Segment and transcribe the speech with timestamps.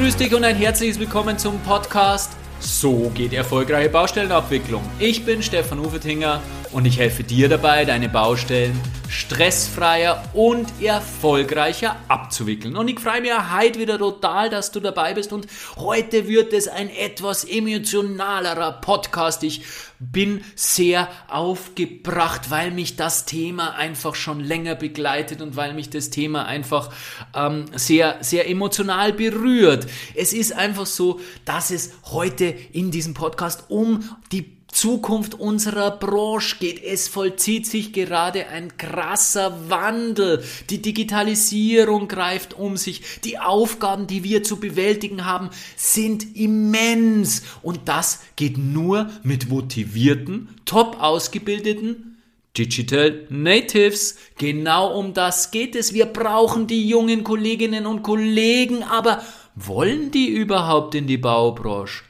[0.00, 4.82] grüß dich und ein herzliches Willkommen zum Podcast So geht erfolgreiche Baustellenabwicklung.
[4.98, 6.40] Ich bin Stefan Ufetinger
[6.72, 8.78] und ich helfe dir dabei, deine Baustellen
[9.08, 12.76] stressfreier und erfolgreicher abzuwickeln.
[12.76, 16.68] Und ich freue mich heute wieder total, dass du dabei bist und heute wird es
[16.68, 19.42] ein etwas emotionalerer Podcast.
[19.42, 19.62] Ich
[19.98, 26.10] bin sehr aufgebracht, weil mich das Thema einfach schon länger begleitet und weil mich das
[26.10, 26.90] Thema einfach
[27.34, 29.88] ähm, sehr, sehr emotional berührt.
[30.14, 36.56] Es ist einfach so, dass es heute in diesem Podcast um die Zukunft unserer Branche
[36.58, 36.82] geht.
[36.82, 40.42] Es vollzieht sich gerade ein krasser Wandel.
[40.70, 43.02] Die Digitalisierung greift um sich.
[43.24, 47.42] Die Aufgaben, die wir zu bewältigen haben, sind immens.
[47.62, 52.10] Und das geht nur mit motivierten, top ausgebildeten
[52.56, 54.16] Digital Natives.
[54.36, 55.94] Genau um das geht es.
[55.94, 59.22] Wir brauchen die jungen Kolleginnen und Kollegen, aber
[59.54, 62.02] wollen die überhaupt in die Baubranche?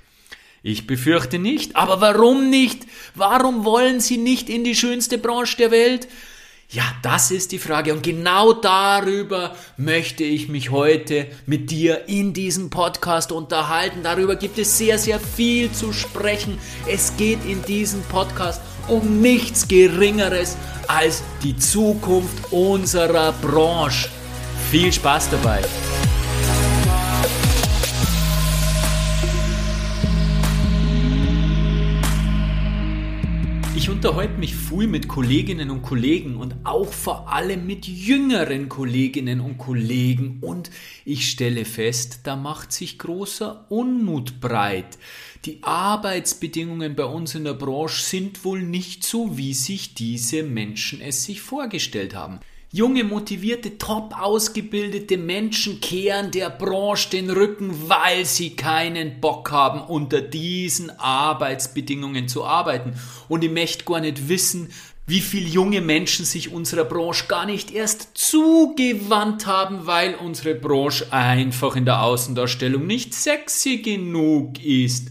[0.62, 1.76] Ich befürchte nicht.
[1.76, 2.86] Aber warum nicht?
[3.14, 6.08] Warum wollen Sie nicht in die schönste Branche der Welt?
[6.72, 7.92] Ja, das ist die Frage.
[7.92, 14.04] Und genau darüber möchte ich mich heute mit dir in diesem Podcast unterhalten.
[14.04, 16.58] Darüber gibt es sehr, sehr viel zu sprechen.
[16.86, 24.08] Es geht in diesem Podcast um nichts Geringeres als die Zukunft unserer Branche.
[24.70, 25.62] Viel Spaß dabei!
[33.80, 39.40] Ich unterhalte mich viel mit Kolleginnen und Kollegen und auch vor allem mit jüngeren Kolleginnen
[39.40, 40.70] und Kollegen und
[41.06, 44.98] ich stelle fest, da macht sich großer Unmut breit.
[45.46, 51.00] Die Arbeitsbedingungen bei uns in der Branche sind wohl nicht so, wie sich diese Menschen
[51.00, 52.40] es sich vorgestellt haben.
[52.72, 59.80] Junge, motivierte, top ausgebildete Menschen kehren der Branche den Rücken, weil sie keinen Bock haben,
[59.80, 62.92] unter diesen Arbeitsbedingungen zu arbeiten.
[63.28, 64.68] Und ich möchte gar nicht wissen,
[65.08, 71.12] wie viele junge Menschen sich unserer Branche gar nicht erst zugewandt haben, weil unsere Branche
[71.12, 75.08] einfach in der Außendarstellung nicht sexy genug ist.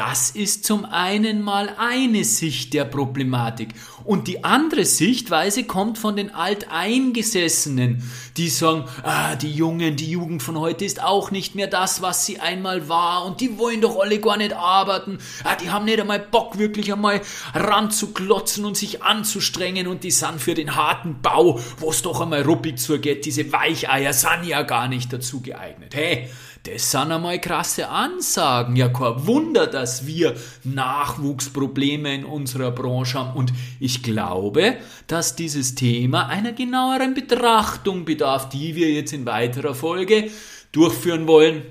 [0.00, 3.74] Das ist zum einen mal eine Sicht der Problematik.
[4.02, 8.02] Und die andere Sichtweise kommt von den Alteingesessenen,
[8.38, 12.24] die sagen, ah, die Jungen, die Jugend von heute ist auch nicht mehr das, was
[12.24, 15.18] sie einmal war und die wollen doch alle gar nicht arbeiten.
[15.44, 17.20] Ah, die haben nicht einmal Bock, wirklich einmal
[17.52, 22.40] ranzuklotzen und sich anzustrengen und die sind für den harten Bau, wo es doch einmal
[22.40, 25.94] ruppig zugeht, diese Weicheier sind ja gar nicht dazu geeignet.
[25.94, 26.30] Hey,
[26.64, 28.76] das sind einmal krasse Ansagen.
[28.76, 30.34] Ja, kein Wunder, dass wir
[30.64, 33.36] Nachwuchsprobleme in unserer Branche haben.
[33.36, 34.76] Und ich glaube,
[35.06, 40.30] dass dieses Thema einer genaueren Betrachtung bedarf, die wir jetzt in weiterer Folge
[40.72, 41.62] durchführen wollen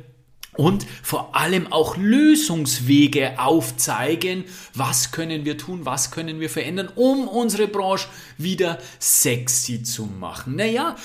[0.59, 7.29] und vor allem auch Lösungswege aufzeigen, was können wir tun, was können wir verändern, um
[7.29, 8.07] unsere Branche
[8.37, 10.57] wieder sexy zu machen.
[10.57, 10.97] Naja,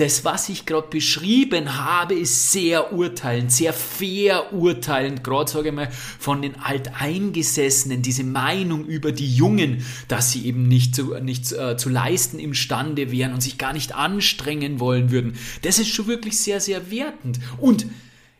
[0.00, 5.74] das, was ich gerade beschrieben habe, ist sehr urteilend, sehr fair urteilend, gerade sage ich
[5.74, 11.52] mal von den Alteingesessenen, diese Meinung über die Jungen, dass sie eben nicht zu, nicht
[11.52, 15.36] äh, zu leisten imstande wären und sich gar nicht anstrengen wollen würden.
[15.62, 17.38] Das ist schon wirklich sehr, sehr wertend.
[17.58, 17.86] Und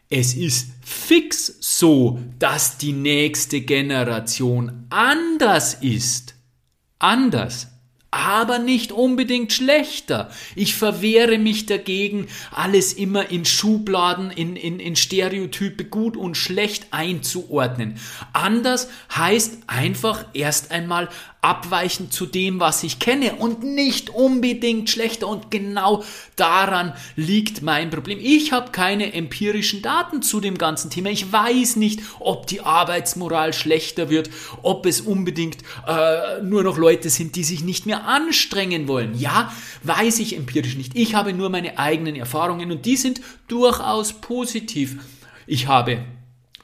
[0.09, 6.35] es ist fix so, dass die nächste Generation anders ist.
[6.99, 7.70] Anders
[8.11, 10.31] aber nicht unbedingt schlechter.
[10.57, 16.89] Ich verwehre mich dagegen, alles immer in Schubladen, in, in, in Stereotype gut und schlecht
[16.91, 17.99] einzuordnen.
[18.33, 21.09] Anders heißt einfach erst einmal
[21.43, 25.27] abweichend zu dem, was ich kenne und nicht unbedingt schlechter.
[25.27, 26.05] Und genau
[26.37, 28.19] daran liegt mein Problem.
[28.21, 31.11] Ich habe keine empirischen Daten zu dem ganzen Thema.
[31.11, 34.31] Ich weiß nicht, ob die Arbeitsmoral schlechter wird,
[34.63, 39.19] ob es unbedingt äh, nur noch Leute sind, die sich nicht mehr anstrengen wollen.
[39.19, 40.93] Ja, weiß ich empirisch nicht.
[40.95, 44.99] Ich habe nur meine eigenen Erfahrungen und die sind durchaus positiv.
[45.47, 46.05] Ich habe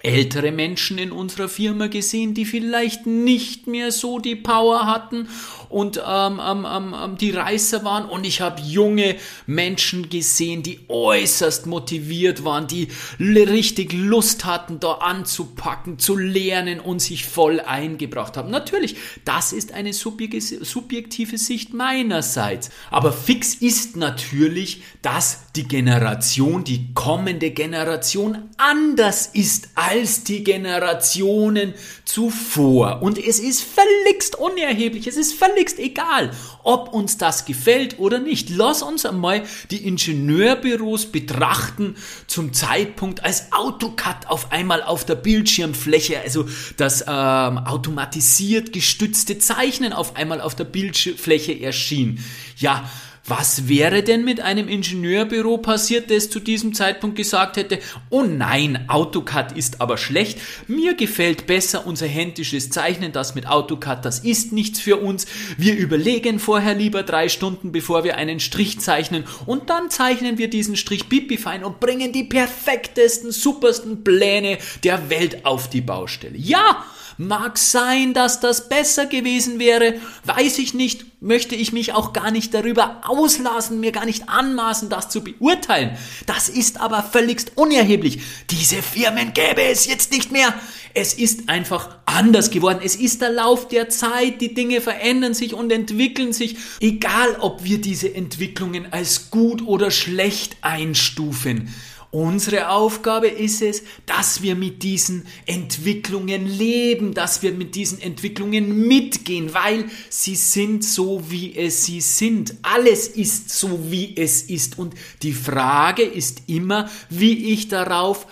[0.07, 5.29] ältere Menschen in unserer Firma gesehen, die vielleicht nicht mehr so die Power hatten
[5.77, 8.07] und ähm, ähm, ähm, die Reißer waren.
[8.07, 12.89] Und ich habe junge Menschen gesehen, die äußerst motiviert waren, die
[13.21, 18.51] richtig Lust hatten, da anzupacken, zu lernen und sich voll eingebracht haben.
[18.51, 18.97] Natürlich,
[19.27, 22.71] das ist eine subjektive Sicht meinerseits.
[22.91, 31.75] Aber fix ist natürlich, dass die Generation, die kommende Generation anders ist als die Generationen
[32.07, 33.03] zuvor.
[33.03, 36.31] Und es ist völligst unerheblich, es ist völlig völligst egal,
[36.63, 38.51] ob uns das gefällt oder nicht.
[38.51, 41.97] Lass uns einmal die Ingenieurbüros betrachten
[42.27, 46.47] zum Zeitpunkt, als AutoCAD auf einmal auf der Bildschirmfläche, also
[46.77, 52.25] das ähm, automatisiert gestützte Zeichnen auf einmal auf der Bildschirmfläche erschien.
[52.59, 52.89] Ja,
[53.29, 57.79] was wäre denn mit einem Ingenieurbüro passiert, das zu diesem Zeitpunkt gesagt hätte,
[58.11, 60.39] oh nein, AutoCAD ist aber schlecht,
[60.69, 65.27] mir gefällt besser unser händisches Zeichnen, das mit AutoCAD, das ist nichts für uns,
[65.57, 69.25] wir überlegen vorher lieber drei Stunden, bevor wir einen Strich zeichnen.
[69.47, 75.45] Und dann zeichnen wir diesen Strich pipifein und bringen die perfektesten, supersten Pläne der Welt
[75.45, 76.37] auf die Baustelle.
[76.37, 76.85] Ja,
[77.19, 82.31] Mag sein, dass das besser gewesen wäre, weiß ich nicht, möchte ich mich auch gar
[82.31, 85.97] nicht darüber auslassen, mir gar nicht anmaßen, das zu beurteilen.
[86.27, 88.21] Das ist aber völligst unerheblich.
[88.51, 90.53] Diese Firmen gäbe es jetzt nicht mehr.
[90.93, 92.81] Es ist einfach anders geworden.
[92.83, 94.41] Es ist der Lauf der Zeit.
[94.43, 96.57] Die Dinge verändern sich und entwickeln sich.
[96.81, 101.75] Egal, ob wir diese Entwicklungen als gut oder schlecht einstufen.
[102.17, 108.89] Unsere Aufgabe ist es, dass wir mit diesen Entwicklungen leben, dass wir mit diesen Entwicklungen
[108.89, 112.55] mitgehen, weil sie sind so, wie es sie sind.
[112.63, 114.79] Alles ist so, wie es ist.
[114.79, 118.27] Und die Frage ist immer, wie ich darauf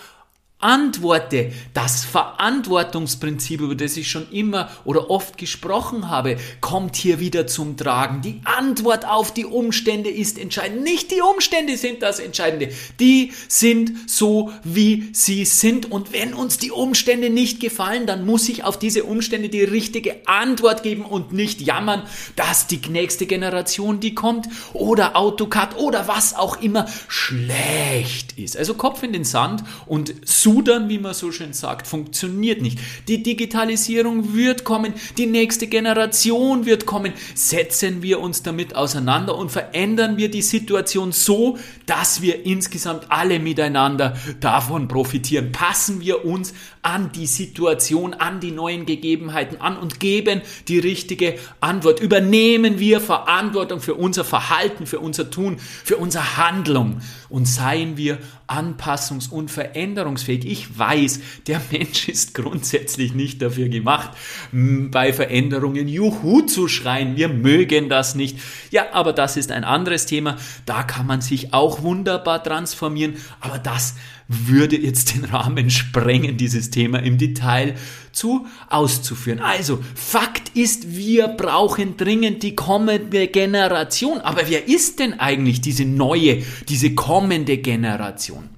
[0.65, 1.51] antworte.
[1.75, 7.77] Das Verantwortungsprinzip, über das ich schon immer oder oft gesprochen habe, kommt hier wieder zum
[7.77, 8.21] Tragen.
[8.23, 10.83] Die Antwort auf die Umstände ist entscheidend.
[10.83, 12.69] Nicht die Umstände sind das Entscheidende.
[12.99, 15.91] Die sind so, wie sie sind.
[15.91, 20.27] Und wenn uns die Umstände nicht gefallen, dann muss ich auf diese Umstände die richtige
[20.27, 22.01] Antwort geben und nicht jammern,
[22.35, 28.57] dass die nächste Generation, die kommt, oder AutoCAD oder was auch immer, schlecht ist.
[28.57, 32.79] Also Kopf in den Sand und suchen Rudern, wie man so schön sagt, funktioniert nicht.
[33.09, 37.13] Die Digitalisierung wird kommen, die nächste Generation wird kommen.
[37.33, 41.57] Setzen wir uns damit auseinander und verändern wir die Situation so,
[41.87, 45.51] dass wir insgesamt alle miteinander davon profitieren.
[45.51, 51.35] Passen wir uns an die Situation, an die neuen Gegebenheiten an und geben die richtige
[51.59, 51.99] Antwort.
[51.99, 58.19] Übernehmen wir Verantwortung für unser Verhalten, für unser Tun, für unsere Handlung und seien wir
[58.47, 60.45] anpassungs- und veränderungsfähig.
[60.45, 64.11] Ich weiß, der Mensch ist grundsätzlich nicht dafür gemacht,
[64.51, 67.15] bei Veränderungen Juhu zu schreien.
[67.15, 68.39] Wir mögen das nicht.
[68.71, 70.37] Ja, aber das ist ein anderes Thema.
[70.65, 73.15] Da kann man sich auch wunderbar transformieren.
[73.39, 73.95] Aber das
[74.27, 77.75] würde jetzt den Rahmen sprengen, dieses Thema im Detail
[78.11, 79.39] zu auszuführen.
[79.39, 84.21] Also, Fakt ist, wir brauchen dringend die kommende Generation.
[84.21, 88.49] Aber wer ist denn eigentlich diese neue, diese kommende Generation?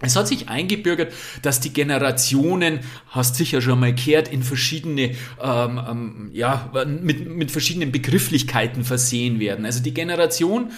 [0.00, 1.12] Es hat sich eingebürgert,
[1.42, 7.50] dass die Generationen, hast sicher schon mal gehört, in verschiedene, ähm, ähm, ja, mit, mit
[7.50, 9.64] verschiedenen Begrifflichkeiten versehen werden.
[9.64, 10.72] Also die Generation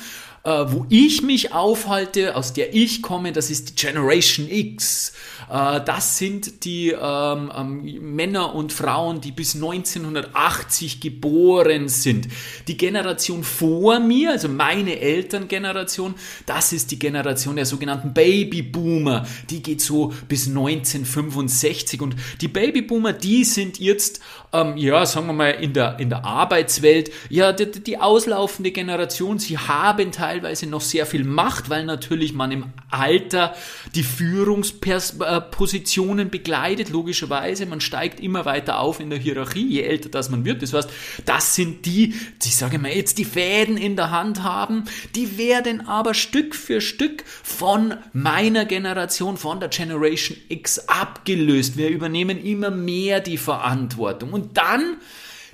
[0.46, 5.12] äh, wo ich mich aufhalte, aus der ich komme, das ist die Generation X.
[5.50, 12.28] Äh, das sind die ähm, ähm, Männer und Frauen, die bis 1980 geboren sind.
[12.69, 16.14] Die Generation vor mir, also meine Elterngeneration,
[16.46, 19.26] das ist die Generation der sogenannten Babyboomer.
[19.50, 24.20] Die geht so bis 1965 und die Babyboomer, die sind jetzt,
[24.52, 29.41] ähm, ja, sagen wir mal, in der, in der Arbeitswelt, ja, die, die auslaufende Generation.
[29.41, 33.55] Sie haben teilweise teilweise noch sehr viel Macht, weil natürlich man im Alter
[33.94, 37.64] die Führungspositionen begleitet, logischerweise.
[37.66, 40.60] Man steigt immer weiter auf in der Hierarchie, je älter das man wird.
[40.62, 40.90] Das heißt,
[41.24, 45.86] das sind die, die sage mal jetzt die Fäden in der Hand haben, die werden
[45.86, 51.78] aber Stück für Stück von meiner Generation, von der Generation X abgelöst.
[51.78, 54.32] Wir übernehmen immer mehr die Verantwortung.
[54.32, 54.98] Und dann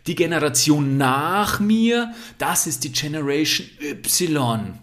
[0.07, 4.79] die Generation nach mir, das ist die Generation Y.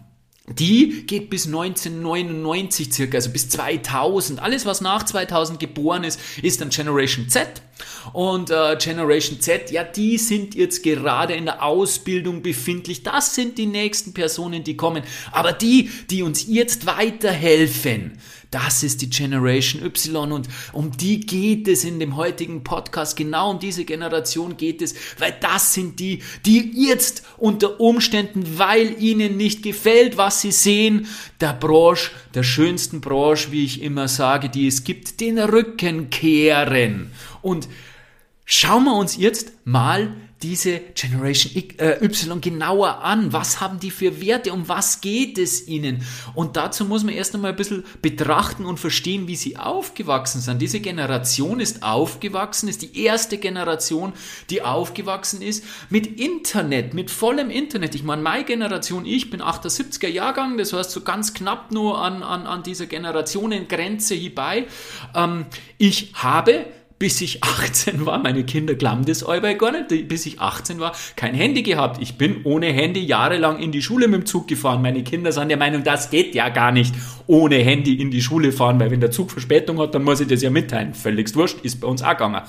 [0.48, 4.42] Die geht bis 1999 circa, also bis 2000.
[4.42, 7.62] Alles, was nach 2000 geboren ist, ist dann Generation Z.
[8.12, 13.04] Und äh, Generation Z, ja, die sind jetzt gerade in der Ausbildung befindlich.
[13.04, 15.04] Das sind die nächsten Personen, die kommen.
[15.30, 18.18] Aber die, die uns jetzt weiterhelfen,
[18.50, 23.16] das ist die Generation Y und um die geht es in dem heutigen Podcast.
[23.16, 29.00] Genau um diese Generation geht es, weil das sind die, die jetzt unter Umständen, weil
[29.00, 31.06] ihnen nicht gefällt, was sie sehen,
[31.40, 37.12] der Branche, der schönsten Branche, wie ich immer sage, die es gibt, den Rücken kehren.
[37.42, 37.68] Und
[38.52, 40.12] Schauen wir uns jetzt mal
[40.42, 43.32] diese Generation äh, Y genauer an?
[43.32, 44.52] Was haben die für Werte?
[44.52, 46.04] Um was geht es ihnen?
[46.34, 50.62] Und dazu muss man erst einmal ein bisschen betrachten und verstehen, wie sie aufgewachsen sind.
[50.62, 54.14] Diese Generation ist aufgewachsen, ist die erste Generation,
[54.48, 57.94] die aufgewachsen ist mit Internet, mit vollem Internet.
[57.94, 62.22] Ich meine, meine Generation, ich bin 78er Jahrgang, das heißt so ganz knapp nur an,
[62.22, 64.66] an, an dieser Generationengrenze hierbei.
[65.14, 66.66] Ähm, ich habe
[67.00, 70.92] bis ich 18 war, meine Kinder glauben das allweil gar nicht, bis ich 18 war,
[71.16, 72.00] kein Handy gehabt.
[72.02, 74.82] Ich bin ohne Handy jahrelang in die Schule mit dem Zug gefahren.
[74.82, 76.94] Meine Kinder sind der Meinung, das geht ja gar nicht
[77.26, 80.28] ohne Handy in die Schule fahren, weil wenn der Zug Verspätung hat, dann muss ich
[80.28, 80.92] das ja mitteilen.
[80.92, 82.42] Völligst wurscht, ist bei uns auch gegangen.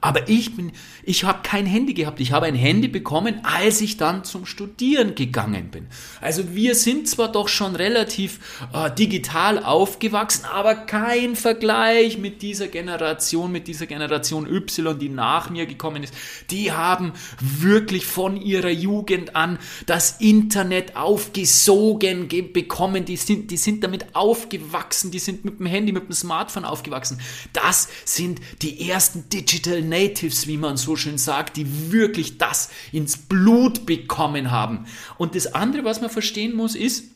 [0.00, 0.72] Aber ich bin,
[1.02, 2.20] ich habe kein Handy gehabt.
[2.20, 5.86] Ich habe ein Handy bekommen, als ich dann zum Studieren gegangen bin.
[6.20, 8.38] Also wir sind zwar doch schon relativ
[8.72, 15.50] äh, digital aufgewachsen, aber kein Vergleich mit dieser Generation, mit dieser Generation Y, die nach
[15.50, 16.14] mir gekommen ist.
[16.50, 23.04] Die haben wirklich von ihrer Jugend an das Internet aufgesogen bekommen.
[23.04, 25.10] Die sind, die sind damit aufgewachsen.
[25.10, 27.20] Die sind mit dem Handy, mit dem Smartphone aufgewachsen.
[27.52, 29.95] Das sind die ersten Digital Natives,
[30.46, 34.86] wie man so schön sagt, die wirklich das ins Blut bekommen haben.
[35.18, 37.15] Und das andere, was man verstehen muss, ist,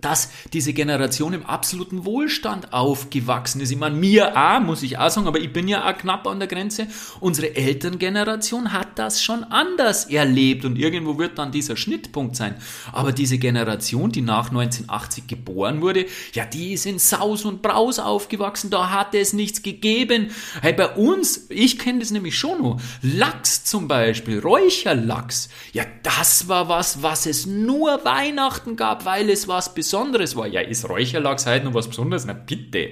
[0.00, 3.70] dass diese Generation im absoluten Wohlstand aufgewachsen ist.
[3.70, 6.38] Ich meine, mir auch, muss ich auch sagen, aber ich bin ja auch knapp an
[6.38, 6.86] der Grenze.
[7.20, 12.54] Unsere Elterngeneration hat das schon anders erlebt und irgendwo wird dann dieser Schnittpunkt sein.
[12.92, 17.98] Aber diese Generation, die nach 1980 geboren wurde, ja, die ist in Saus und Braus
[17.98, 20.30] aufgewachsen, da hat es nichts gegeben.
[20.62, 26.48] Hey, bei uns, ich kenne das nämlich schon noch, Lachs zum Beispiel, Räucherlachs, ja, das
[26.48, 30.46] war was, was es nur Weihnachten gab, weil es was Besonderes Besonderes war.
[30.46, 32.26] Ja, ist Räucherlachs heute noch was Besonderes?
[32.26, 32.90] Na bitte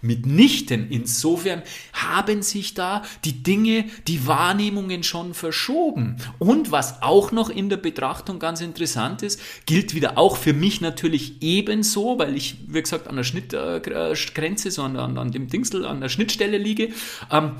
[0.00, 0.90] mitnichten.
[0.90, 1.62] Insofern
[1.92, 6.16] haben sich da die Dinge, die Wahrnehmungen schon verschoben.
[6.38, 10.80] Und was auch noch in der Betrachtung ganz interessant ist, gilt wieder auch für mich
[10.80, 16.00] natürlich ebenso, weil ich, wie gesagt, an der Schnittgrenze, so an, an, dem Dingsel, an
[16.00, 16.88] der Schnittstelle liege.
[17.30, 17.52] Ähm,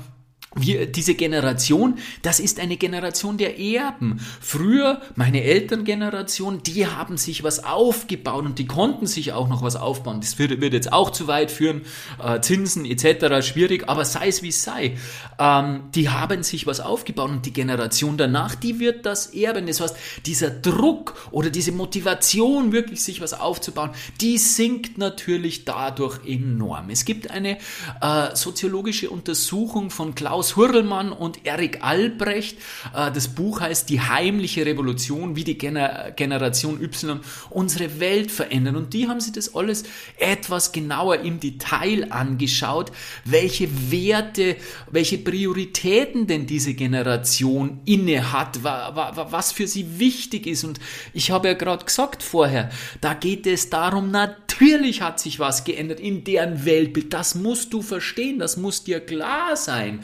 [0.55, 4.19] wir, diese Generation, das ist eine Generation der Erben.
[4.39, 9.75] Früher, meine Elterngeneration, die haben sich was aufgebaut und die konnten sich auch noch was
[9.75, 10.21] aufbauen.
[10.21, 11.81] Das wird, wird jetzt auch zu weit führen,
[12.23, 13.45] äh, Zinsen etc.
[13.45, 14.95] schwierig, aber sei es wie es sei.
[15.39, 19.65] Ähm, die haben sich was aufgebaut und die Generation danach, die wird das erben.
[19.65, 19.95] Das heißt,
[20.25, 23.91] dieser Druck oder diese Motivation, wirklich sich was aufzubauen,
[24.21, 26.89] die sinkt natürlich dadurch enorm.
[26.89, 27.57] Es gibt eine
[28.01, 32.57] äh, soziologische Untersuchung von Klaus Klaus Hurlmann und Erik Albrecht.
[32.93, 38.75] Äh, das Buch heißt Die heimliche Revolution, wie die Generation Y unsere Welt verändern.
[38.75, 39.83] Und die haben sich das alles
[40.17, 42.91] etwas genauer im Detail angeschaut,
[43.23, 44.57] welche Werte,
[44.91, 50.65] welche Prioritäten denn diese Generation inne hat, was für sie wichtig ist.
[50.65, 50.81] Und
[51.13, 52.69] ich habe ja gerade gesagt vorher,
[52.99, 57.13] da geht es darum, natürlich hat sich was geändert in deren Weltbild.
[57.13, 60.03] Das musst du verstehen, das muss dir klar sein.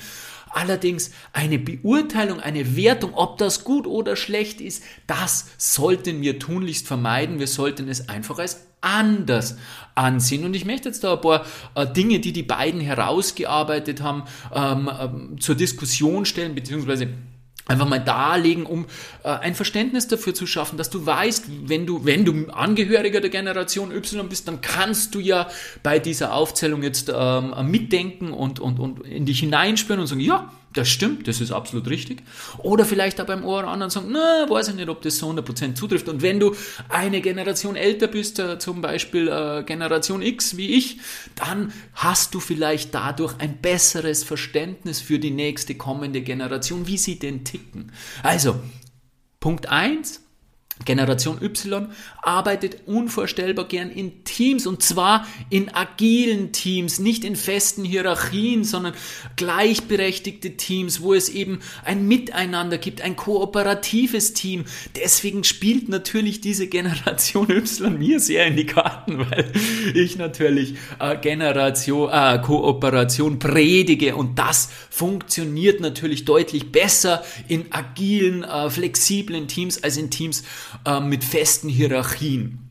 [0.51, 6.87] Allerdings eine Beurteilung, eine Wertung, ob das gut oder schlecht ist, das sollten wir tunlichst
[6.87, 7.39] vermeiden.
[7.39, 9.57] Wir sollten es einfach als anders
[9.95, 10.45] ansehen.
[10.45, 14.89] Und ich möchte jetzt da ein paar äh, Dinge, die die beiden herausgearbeitet haben, ähm,
[14.99, 17.09] ähm, zur Diskussion stellen, beziehungsweise
[17.69, 18.85] einfach mal darlegen, um
[19.23, 23.29] äh, ein Verständnis dafür zu schaffen, dass du weißt, wenn du, wenn du Angehöriger der
[23.29, 25.47] Generation Y bist, dann kannst du ja
[25.83, 30.51] bei dieser Aufzählung jetzt ähm, mitdenken und, und, und in dich hineinspüren und sagen, ja,
[30.73, 32.21] das stimmt, das ist absolut richtig.
[32.59, 35.73] Oder vielleicht auch beim Ohr anderen sagen, na, weiß ich nicht, ob das so 100%
[35.73, 36.07] zutrifft.
[36.07, 36.55] Und wenn du
[36.89, 40.99] eine Generation älter bist, äh, zum Beispiel äh, Generation X wie ich,
[41.35, 47.17] dann hast du vielleicht dadurch ein besseres Verständnis für die nächste kommende Generation, wie sie
[47.17, 47.91] denn ticken.
[48.21, 48.59] Also,
[49.39, 50.21] Punkt 1,
[50.85, 51.87] Generation Y
[52.21, 58.93] arbeitet unvorstellbar gern in Teams und zwar in agilen Teams, nicht in festen Hierarchien, sondern
[59.35, 64.65] gleichberechtigte Teams, wo es eben ein Miteinander gibt, ein kooperatives Team.
[64.95, 69.51] Deswegen spielt natürlich diese Generation Y mir sehr in die Karten, weil
[69.93, 78.43] ich natürlich äh, Generation, äh, Kooperation predige und das funktioniert natürlich deutlich besser in agilen,
[78.43, 80.43] äh, flexiblen Teams als in Teams,
[80.85, 82.69] äh, mit festen Hierarchien.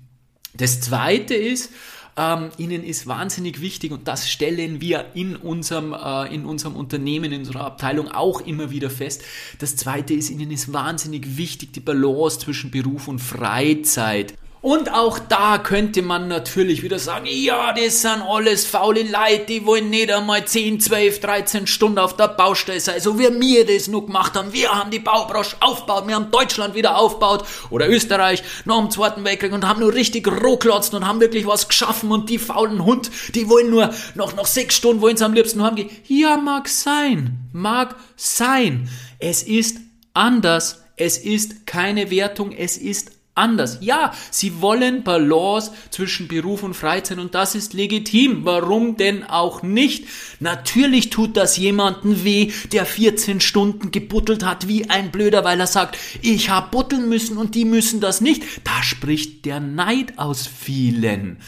[0.54, 1.70] Das Zweite ist,
[2.18, 7.32] ähm, ihnen ist wahnsinnig wichtig und das stellen wir in unserem, äh, in unserem Unternehmen,
[7.32, 9.22] in unserer Abteilung auch immer wieder fest.
[9.60, 14.34] Das Zweite ist, ihnen ist wahnsinnig wichtig die Balance zwischen Beruf und Freizeit.
[14.60, 19.64] Und auch da könnte man natürlich wieder sagen, ja, das sind alles faule Leute, die
[19.64, 23.86] wollen nicht einmal 10, 12, 13 Stunden auf der Baustelle sein, so wie wir das
[23.86, 24.52] nur gemacht haben.
[24.52, 29.22] Wir haben die Baubranche aufgebaut, wir haben Deutschland wieder aufgebaut oder Österreich nach dem Zweiten
[29.22, 33.12] Weltkrieg und haben nur richtig rohklotzt und haben wirklich was geschaffen und die faulen Hund,
[33.36, 35.88] die wollen nur noch, noch sechs Stunden, wollen sie am liebsten haben.
[36.08, 38.88] Ja, mag sein, mag sein.
[39.20, 39.78] Es ist
[40.14, 40.82] anders.
[40.96, 43.78] Es ist keine Wertung, es ist anders.
[43.80, 48.44] Ja, sie wollen Balance zwischen Beruf und Freizeit und das ist legitim.
[48.44, 50.06] Warum denn auch nicht?
[50.40, 55.66] Natürlich tut das jemanden weh, der 14 Stunden gebuttelt hat wie ein Blöder, weil er
[55.66, 58.42] sagt, ich hab butteln müssen und die müssen das nicht.
[58.64, 61.38] Da spricht der Neid aus vielen.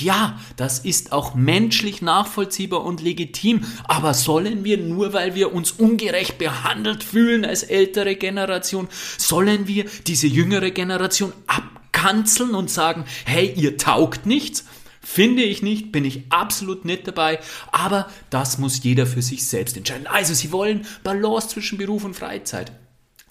[0.00, 5.72] Ja, das ist auch menschlich nachvollziehbar und legitim, aber sollen wir nur, weil wir uns
[5.72, 13.52] ungerecht behandelt fühlen als ältere Generation, sollen wir diese jüngere Generation abkanzeln und sagen, hey,
[13.56, 14.64] ihr taugt nichts?
[15.00, 17.40] Finde ich nicht, bin ich absolut nicht dabei,
[17.72, 20.06] aber das muss jeder für sich selbst entscheiden.
[20.06, 22.72] Also, Sie wollen Balance zwischen Beruf und Freizeit.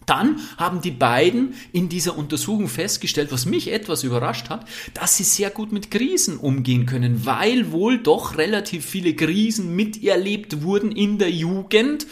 [0.07, 5.23] Dann haben die beiden in dieser Untersuchung festgestellt, was mich etwas überrascht hat, dass sie
[5.23, 11.19] sehr gut mit Krisen umgehen können, weil wohl doch relativ viele Krisen miterlebt wurden in
[11.19, 12.07] der Jugend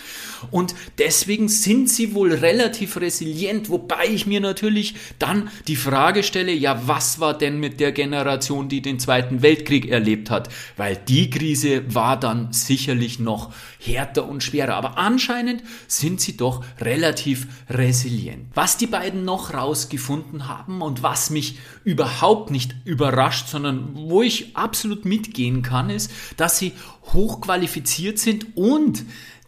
[0.52, 6.52] und deswegen sind sie wohl relativ resilient, wobei ich mir natürlich dann die Frage stelle,
[6.52, 10.50] ja, was war denn mit der Generation, die den Zweiten Weltkrieg erlebt hat?
[10.78, 16.64] Weil die Krise war dann sicherlich noch härter und schwerer, aber anscheinend sind sie doch
[16.80, 18.48] relativ resilient.
[18.54, 24.56] Was die beiden noch rausgefunden haben und was mich überhaupt nicht überrascht, sondern wo ich
[24.56, 26.74] absolut mitgehen kann, ist, dass sie
[27.14, 29.04] hochqualifiziert sind und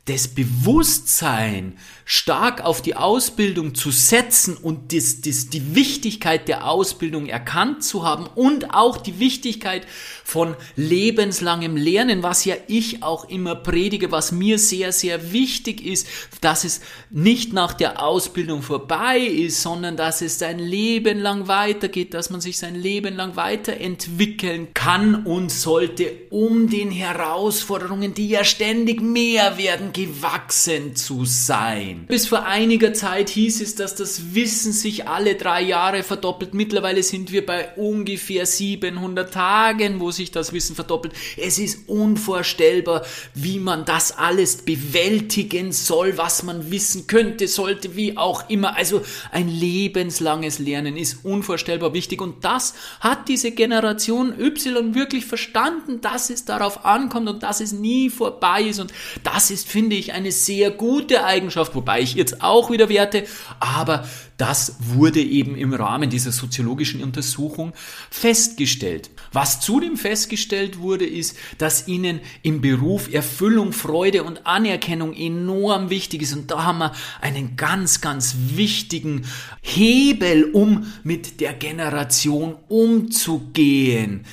[0.08, 1.78] das Bewusstsein
[2.10, 8.06] stark auf die Ausbildung zu setzen und das, das, die Wichtigkeit der Ausbildung erkannt zu
[8.06, 9.86] haben und auch die Wichtigkeit
[10.24, 16.08] von lebenslangem Lernen, was ja ich auch immer predige, was mir sehr, sehr wichtig ist,
[16.40, 22.14] dass es nicht nach der Ausbildung vorbei ist, sondern dass es sein Leben lang weitergeht,
[22.14, 28.46] dass man sich sein Leben lang weiterentwickeln kann und sollte, um den Herausforderungen, die ja
[28.46, 32.06] ständig mehr werden, gewachsen zu sein.
[32.08, 36.54] Bis vor einiger Zeit hieß es, dass das Wissen sich alle drei Jahre verdoppelt.
[36.54, 41.15] Mittlerweile sind wir bei ungefähr 700 Tagen, wo sich das Wissen verdoppelt.
[41.36, 48.17] Es ist unvorstellbar, wie man das alles bewältigen soll, was man wissen könnte, sollte, wie
[48.17, 48.78] auch immer.
[48.78, 56.02] Also ein lebenslanges Lernen ist unvorstellbar wichtig und das hat diese Generation Y wirklich verstanden,
[56.02, 58.93] dass es darauf ankommt und dass es nie vorbei ist und
[59.24, 63.26] das ist, finde ich, eine sehr gute Eigenschaft, wobei ich jetzt auch wieder werte,
[63.60, 67.73] aber das wurde eben im Rahmen dieser soziologischen Untersuchung
[68.12, 69.10] festgestellt.
[69.34, 76.21] Was zudem festgestellt wurde, ist, dass ihnen im Beruf Erfüllung, Freude und Anerkennung enorm wichtig
[76.21, 76.34] ist.
[76.34, 79.26] Und da haben wir einen ganz, ganz wichtigen
[79.62, 84.23] Hebel, um mit der Generation umzugehen.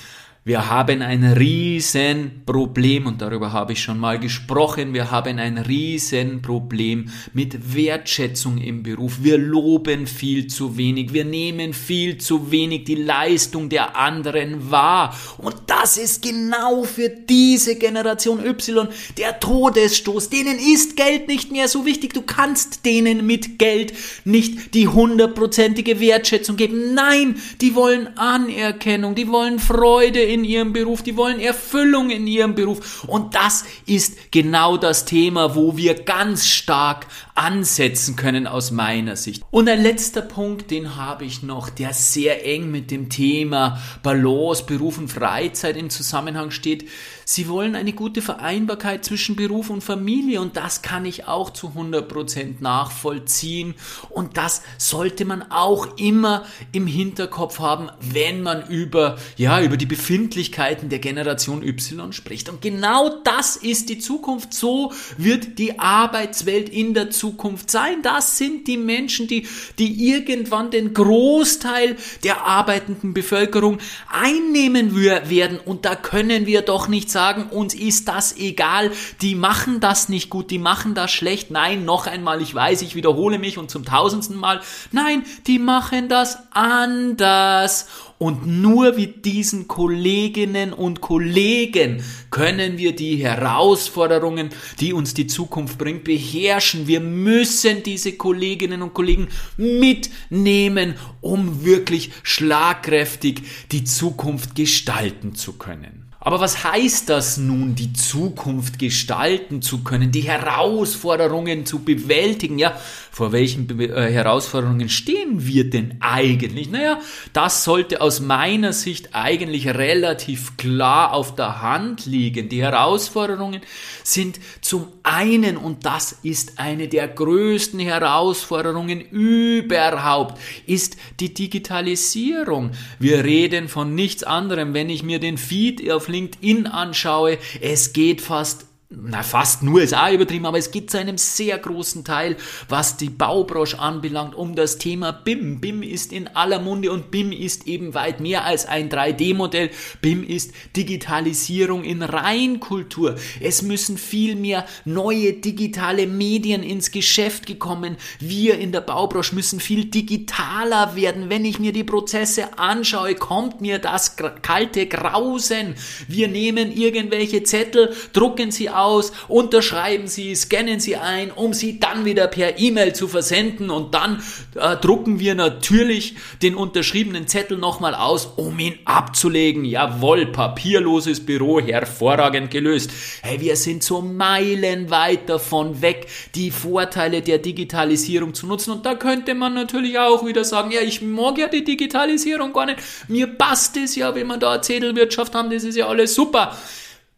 [0.47, 4.93] Wir haben ein Riesenproblem und darüber habe ich schon mal gesprochen.
[4.93, 9.21] Wir haben ein Riesenproblem mit Wertschätzung im Beruf.
[9.23, 11.15] Wir loben viel zu wenig.
[11.15, 15.19] Wir nehmen viel zu wenig die Leistung der anderen wahr.
[15.39, 20.29] Und das ist genau für diese Generation Y der Todesstoß.
[20.29, 22.13] Denen ist Geld nicht mehr so wichtig.
[22.13, 23.95] Du kannst denen mit Geld
[24.27, 26.93] nicht die hundertprozentige Wertschätzung geben.
[26.93, 32.55] Nein, die wollen Anerkennung, die wollen Freude in ihrem Beruf, die wollen Erfüllung in ihrem
[32.55, 33.05] Beruf.
[33.05, 39.43] Und das ist genau das Thema, wo wir ganz stark ansetzen können aus meiner Sicht.
[39.51, 44.65] Und ein letzter Punkt, den habe ich noch, der sehr eng mit dem Thema Balance,
[44.65, 46.89] Beruf und Freizeit im Zusammenhang steht.
[47.25, 51.69] Sie wollen eine gute Vereinbarkeit zwischen Beruf und Familie und das kann ich auch zu
[51.69, 53.75] 100% nachvollziehen
[54.11, 59.87] und das sollte man auch immer im Hinterkopf haben, wenn man über, ja, über die
[59.87, 62.49] Befindlichkeiten der Generation Y spricht.
[62.49, 64.53] Und genau das ist die Zukunft.
[64.53, 68.03] So wird die Arbeitswelt in der Zukunft sein.
[68.03, 69.47] Das sind die Menschen, die,
[69.79, 73.79] die irgendwann den Großteil der arbeitenden Bevölkerung
[74.11, 78.91] einnehmen werden und da können wir doch nicht sagen, uns ist das egal,
[79.23, 81.51] die machen das nicht gut, die machen das schlecht.
[81.51, 84.61] Nein, noch einmal, ich weiß, ich wiederhole mich und zum tausendsten Mal.
[84.93, 87.89] Nein, die machen das anders.
[88.19, 94.51] Und nur mit diesen Kolleginnen und Kollegen können wir die Herausforderungen,
[94.81, 96.87] die uns die Zukunft bringt, beherrschen.
[96.87, 106.04] Wir müssen diese Kolleginnen und Kollegen mitnehmen, um wirklich schlagkräftig die Zukunft gestalten zu können.
[106.25, 112.59] Aber was heißt das nun, die Zukunft gestalten zu können, die Herausforderungen zu bewältigen?
[112.59, 112.81] Ja,
[113.15, 116.71] vor welchen Be äh, Herausforderungen stehen wir denn eigentlich?
[116.71, 116.99] Naja,
[117.35, 122.49] das sollte aus meiner Sicht eigentlich relativ klar auf der Hand liegen.
[122.49, 123.61] Die Herausforderungen
[124.03, 132.71] sind zum einen, und das ist eine der größten Herausforderungen überhaupt, ist die Digitalisierung.
[132.99, 138.21] Wir reden von nichts anderem, wenn ich mir den Feed auf LinkedIn anschaue, es geht
[138.21, 138.67] fast
[139.03, 142.37] na fast nur ist auch übertrieben, aber es geht zu einem sehr großen Teil,
[142.69, 145.61] was die Baubranche anbelangt, um das Thema BIM.
[145.61, 149.71] BIM ist in aller Munde und BIM ist eben weit mehr als ein 3D-Modell.
[150.01, 153.17] BIM ist Digitalisierung in Reinkultur.
[153.41, 157.97] Es müssen viel mehr neue digitale Medien ins Geschäft gekommen.
[158.21, 161.31] Wir in der Baubranche müssen viel digitaler werden.
[161.31, 165.75] Wenn ich mir die Prozesse anschaue, kommt mir das kalte Grausen.
[166.09, 172.05] Wir nehmen irgendwelche Zettel, drucken sie aus, unterschreiben Sie, scannen Sie ein, um sie dann
[172.05, 174.23] wieder per E-Mail zu versenden und dann
[174.55, 179.65] äh, drucken wir natürlich den unterschriebenen Zettel nochmal aus, um ihn abzulegen.
[179.65, 182.91] Jawohl, papierloses Büro, hervorragend gelöst.
[183.23, 188.95] Hey, wir sind so meilenweit davon weg, die Vorteile der Digitalisierung zu nutzen und da
[188.95, 193.27] könnte man natürlich auch wieder sagen, ja, ich mag ja die Digitalisierung gar nicht, mir
[193.27, 196.57] passt es ja, wenn wir da Zettelwirtschaft haben, das ist ja alles super.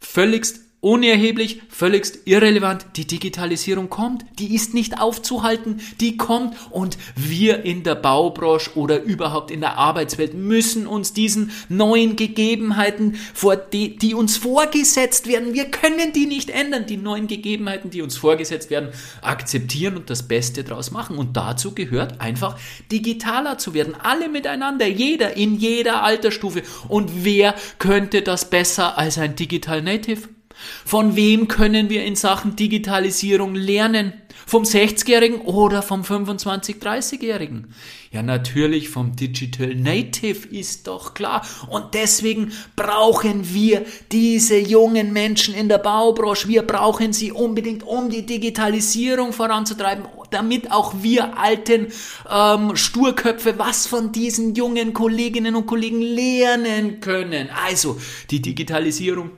[0.01, 2.87] Völligst unerheblich, völligst irrelevant.
[2.95, 9.03] Die Digitalisierung kommt, die ist nicht aufzuhalten, die kommt und wir in der Baubranche oder
[9.03, 15.55] überhaupt in der Arbeitswelt müssen uns diesen neuen Gegebenheiten, vor die, die uns vorgesetzt werden,
[15.55, 18.91] wir können die nicht ändern, die neuen Gegebenheiten, die uns vorgesetzt werden,
[19.23, 21.19] akzeptieren und das Beste draus machen.
[21.19, 22.57] Und dazu gehört einfach
[22.93, 26.63] digitaler zu werden, alle miteinander, jeder in jeder Altersstufe.
[26.87, 30.36] Und wer könnte das besser als ein Digital Native?
[30.85, 34.13] Von wem können wir in Sachen Digitalisierung lernen?
[34.49, 37.75] Vom 60-Jährigen oder vom 25-, 30-Jährigen?
[38.13, 41.45] Ja, natürlich vom Digital Native ist doch klar.
[41.69, 46.47] Und deswegen brauchen wir diese jungen Menschen in der Baubranche.
[46.47, 51.89] Wir brauchen sie unbedingt, um die Digitalisierung voranzutreiben, damit auch wir alten
[52.31, 57.49] ähm, Sturköpfe was von diesen jungen Kolleginnen und Kollegen lernen können.
[57.67, 59.33] Also, die Digitalisierung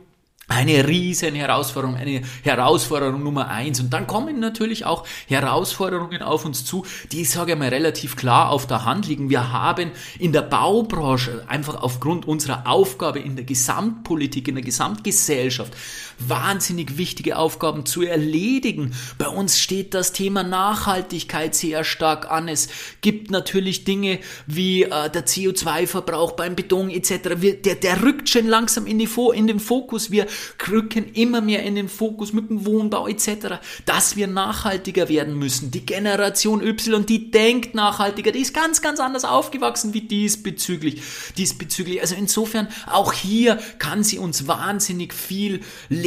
[0.49, 3.81] eine riesen Herausforderung, eine Herausforderung Nummer eins.
[3.81, 8.67] Und dann kommen natürlich auch Herausforderungen auf uns zu, die, ich mal, relativ klar auf
[8.67, 9.29] der Hand liegen.
[9.29, 15.73] Wir haben in der Baubranche einfach aufgrund unserer Aufgabe in der Gesamtpolitik, in der Gesamtgesellschaft
[16.19, 18.93] wahnsinnig wichtige Aufgaben zu erledigen.
[19.19, 22.49] Bei uns steht das Thema Nachhaltigkeit sehr stark an.
[22.49, 22.69] Es
[23.01, 27.41] gibt natürlich Dinge wie äh, der CO2-Verbrauch beim Beton etc.
[27.41, 30.11] Wir, der, der rückt schon langsam in, die, in den Fokus.
[30.11, 30.27] Wir
[30.71, 35.71] rücken immer mehr in den Fokus mit dem Wohnbau etc., dass wir nachhaltiger werden müssen.
[35.71, 41.03] Die Generation Y, die denkt nachhaltiger, die ist ganz, ganz anders aufgewachsen wie diesbezüglich.
[41.37, 42.01] diesbezüglich.
[42.01, 45.61] Also insofern, auch hier kann sie uns wahnsinnig viel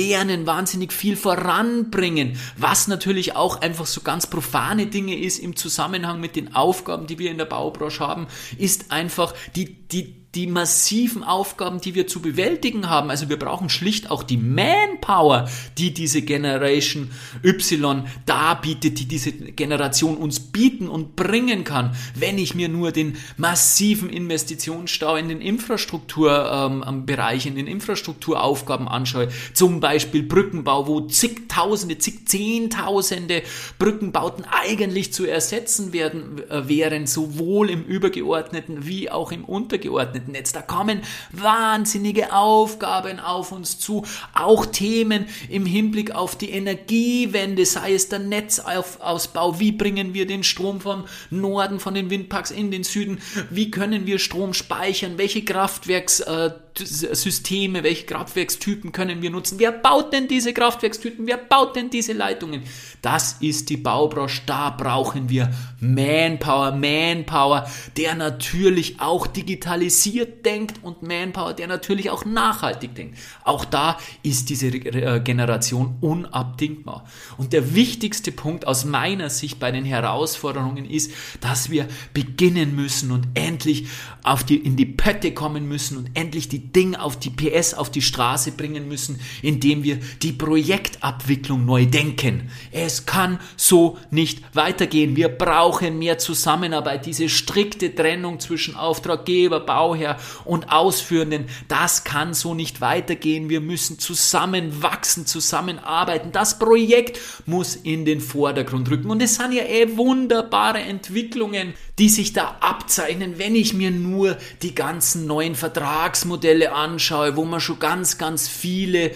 [0.08, 6.20] lernen, wahnsinnig viel voranbringen, was natürlich auch einfach so ganz profane Dinge ist im Zusammenhang
[6.20, 11.26] mit den Aufgaben, die wir in der Baubranche haben, ist einfach die, die, die massiven
[11.26, 13.10] Aufgaben, die wir zu bewältigen haben.
[13.10, 17.12] Also wir brauchen schlicht auch die Manpower, die diese Generation
[17.44, 21.94] Y darbietet, die diese Generation uns bieten und bringen kann.
[22.16, 29.28] Wenn ich mir nur den massiven Investitionsstau in den Infrastrukturbereich, ähm, in den Infrastrukturaufgaben anschaue,
[29.54, 33.44] zum Beispiel Brückenbau, wo zigtausende, zig zehntausende
[33.78, 40.52] Brückenbauten eigentlich zu ersetzen werden, äh, wären, sowohl im übergeordneten wie auch im untergeordneten Netz.
[40.52, 47.94] Da kommen wahnsinnige Aufgaben auf uns zu, auch Themen im Hinblick auf die Energiewende, sei
[47.94, 52.84] es der Netzausbau, wie bringen wir den Strom vom Norden, von den Windparks in den
[52.84, 59.60] Süden, wie können wir Strom speichern, welche Kraftwerks äh, Systeme, welche Kraftwerkstypen können wir nutzen?
[59.60, 61.28] Wer baut denn diese Kraftwerkstypen?
[61.28, 62.64] Wer baut denn diese Leitungen?
[63.02, 64.42] Das ist die Baubranche.
[64.46, 72.26] Da brauchen wir Manpower, Manpower, der natürlich auch digitalisiert denkt und Manpower, der natürlich auch
[72.26, 73.18] nachhaltig denkt.
[73.44, 77.06] Auch da ist diese äh, Generation unabdingbar.
[77.38, 83.12] Und der wichtigste Punkt aus meiner Sicht bei den Herausforderungen ist, dass wir beginnen müssen
[83.12, 83.88] und endlich
[84.24, 87.90] auf die, in die Pötte kommen müssen und endlich die Dinge auf die PS, auf
[87.90, 92.50] die Straße bringen müssen, indem wir die Projektabwicklung neu denken.
[92.72, 95.16] Es kann so nicht weitergehen.
[95.16, 101.46] Wir brauchen mehr Zusammenarbeit, diese strikte Trennung zwischen Auftraggeber, Bauherr und Ausführenden.
[101.68, 103.50] Das kann so nicht weitergehen.
[103.50, 106.32] Wir müssen zusammen wachsen, zusammenarbeiten.
[106.32, 109.10] Das Projekt muss in den Vordergrund rücken.
[109.10, 114.36] Und es sind ja eh wunderbare Entwicklungen, die sich da abzeichnen, wenn ich mir nur
[114.64, 119.12] die ganzen neuen Vertragsmodelle anschaue, wo man schon ganz, ganz viele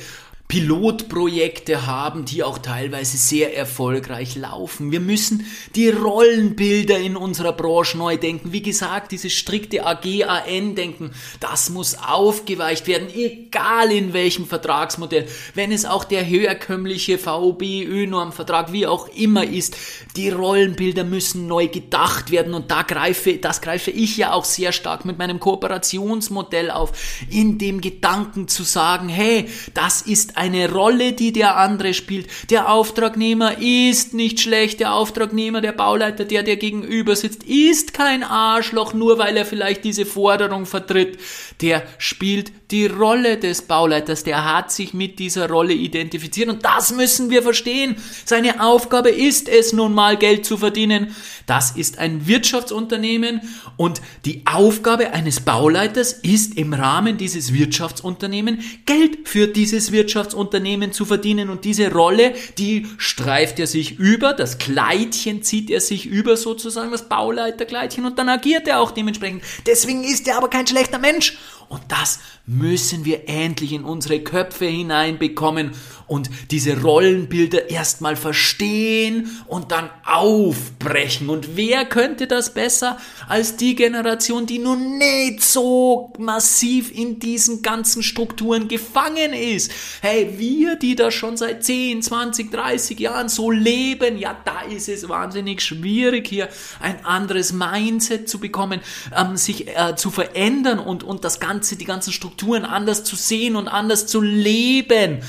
[0.48, 4.92] Pilotprojekte haben, die auch teilweise sehr erfolgreich laufen.
[4.92, 8.52] Wir müssen die Rollenbilder in unserer Branche neu denken.
[8.52, 15.28] Wie gesagt, dieses strikte AG-AN-Denken, das muss aufgeweicht werden, egal in welchem Vertragsmodell.
[15.56, 19.76] Wenn es auch der herkömmliche VOB, ÖNORM-Vertrag, wie auch immer ist,
[20.16, 24.72] die Rollenbilder müssen neu gedacht werden und da greife, das greife ich ja auch sehr
[24.74, 26.92] stark mit meinem Kooperationsmodell auf,
[27.32, 32.28] in dem Gedanken zu sagen, hey, das ist eine Rolle, die der andere spielt.
[32.50, 38.24] Der Auftragnehmer ist nicht schlecht, der Auftragnehmer, der Bauleiter, der dir gegenüber sitzt, ist kein
[38.24, 41.20] Arschloch, nur weil er vielleicht diese Forderung vertritt.
[41.62, 46.94] Der spielt die Rolle des Bauleiters, der hat sich mit dieser Rolle identifiziert und das
[46.94, 47.96] müssen wir verstehen.
[48.26, 51.16] Seine Aufgabe ist es nun mal Geld zu verdienen.
[51.46, 53.42] Das ist ein Wirtschaftsunternehmen
[53.78, 61.06] und die Aufgabe eines Bauleiters ist im Rahmen dieses Wirtschaftsunternehmens Geld für dieses Wirtschaftsunternehmen zu
[61.06, 66.36] verdienen und diese Rolle, die streift er sich über, das Kleidchen zieht er sich über
[66.36, 69.44] sozusagen, das Bauleiterkleidchen und dann agiert er auch dementsprechend.
[69.68, 71.38] Deswegen ist er aber kein schlechter Mensch
[71.70, 75.72] und das müssen wir endlich in unsere Köpfe hineinbekommen
[76.08, 81.30] und diese Rollenbilder erstmal verstehen und dann aufbrechen.
[81.30, 87.62] Und wer könnte das besser als die Generation, die nun nicht so massiv in diesen
[87.62, 89.72] ganzen Strukturen gefangen ist?
[90.02, 94.90] Hey, wir, die da schon seit 10, 20, 30 Jahren so leben, ja, da ist
[94.90, 98.82] es wahnsinnig schwierig hier ein anderes Mindset zu bekommen,
[99.16, 103.56] ähm, sich äh, zu verändern und, und das Ganze, die ganzen Strukturen anders zu sehen
[103.56, 105.24] und anders zu leben.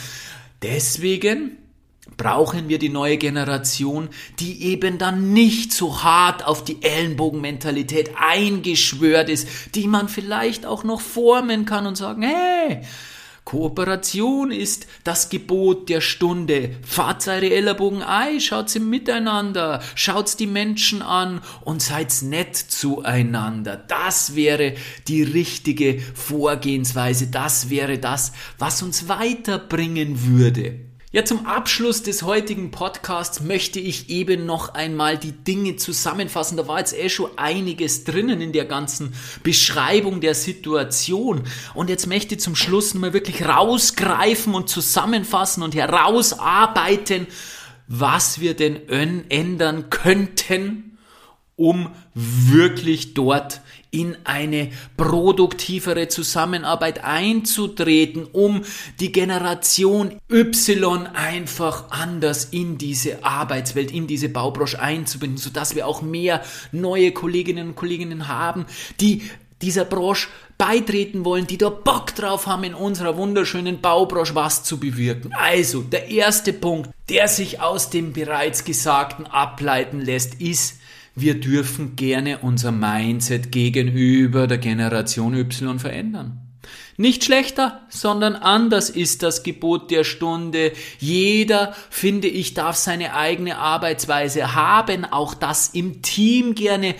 [0.66, 1.58] Deswegen
[2.16, 4.08] brauchen wir die neue Generation,
[4.40, 10.82] die eben dann nicht so hart auf die Ellenbogenmentalität eingeschwört ist, die man vielleicht auch
[10.82, 12.80] noch formen kann und sagen, hey,
[13.46, 16.70] Kooperation ist das Gebot der Stunde.
[16.82, 23.76] Fahrt eure Ellerbogen ein, schaut sie miteinander, schaut die Menschen an und seid nett zueinander.
[23.76, 24.74] Das wäre
[25.06, 27.28] die richtige Vorgehensweise.
[27.28, 30.80] Das wäre das, was uns weiterbringen würde.
[31.12, 36.56] Ja, zum Abschluss des heutigen Podcasts möchte ich eben noch einmal die Dinge zusammenfassen.
[36.56, 39.14] Da war jetzt eh schon einiges drinnen in der ganzen
[39.44, 41.44] Beschreibung der Situation.
[41.74, 47.28] Und jetzt möchte ich zum Schluss nochmal wirklich rausgreifen und zusammenfassen und herausarbeiten,
[47.86, 50.98] was wir denn ändern könnten,
[51.54, 53.60] um wirklich dort
[53.96, 58.62] in eine produktivere Zusammenarbeit einzutreten, um
[59.00, 66.02] die Generation Y einfach anders in diese Arbeitswelt, in diese Baubranche einzubinden, sodass wir auch
[66.02, 68.66] mehr neue Kolleginnen und Kollegen haben,
[69.00, 69.22] die
[69.62, 70.28] dieser Branche
[70.58, 75.32] beitreten wollen, die da Bock drauf haben, in unserer wunderschönen Baubranche was zu bewirken.
[75.34, 80.78] Also, der erste Punkt, der sich aus dem bereits Gesagten ableiten lässt, ist,
[81.16, 86.42] wir dürfen gerne unser Mindset gegenüber der Generation Y verändern.
[86.98, 90.72] Nicht schlechter, sondern anders ist das Gebot der Stunde.
[90.98, 96.94] Jeder, finde ich, darf seine eigene Arbeitsweise haben, auch das im Team gerne.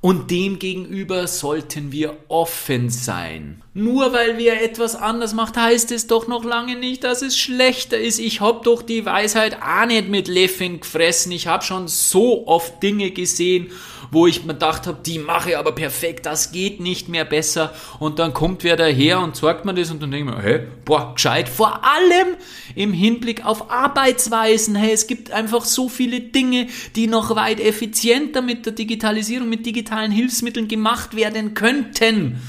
[0.00, 3.62] Und demgegenüber sollten wir offen sein.
[3.78, 7.96] Nur weil wir etwas anders macht, heißt es doch noch lange nicht, dass es schlechter
[7.96, 8.18] ist.
[8.18, 11.30] Ich hab doch die Weisheit auch nicht mit Löffeln gefressen.
[11.30, 13.70] Ich hab schon so oft Dinge gesehen
[14.10, 17.74] wo ich mir gedacht habe, die mache ich aber perfekt, das geht nicht mehr besser.
[17.98, 21.14] Und dann kommt wer daher und sagt mir das und dann ich mir, hey, boah,
[21.14, 21.48] gescheit.
[21.48, 22.36] Vor allem
[22.74, 24.74] im Hinblick auf Arbeitsweisen.
[24.74, 29.66] Hey, es gibt einfach so viele Dinge, die noch weit effizienter mit der Digitalisierung, mit
[29.66, 32.40] digitalen Hilfsmitteln gemacht werden könnten.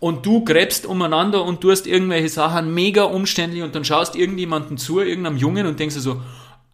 [0.00, 5.00] Und du gräbst umeinander und tust irgendwelche Sachen mega umständlich und dann schaust irgendjemanden zu,
[5.00, 6.20] irgendeinem Jungen und denkst dir so,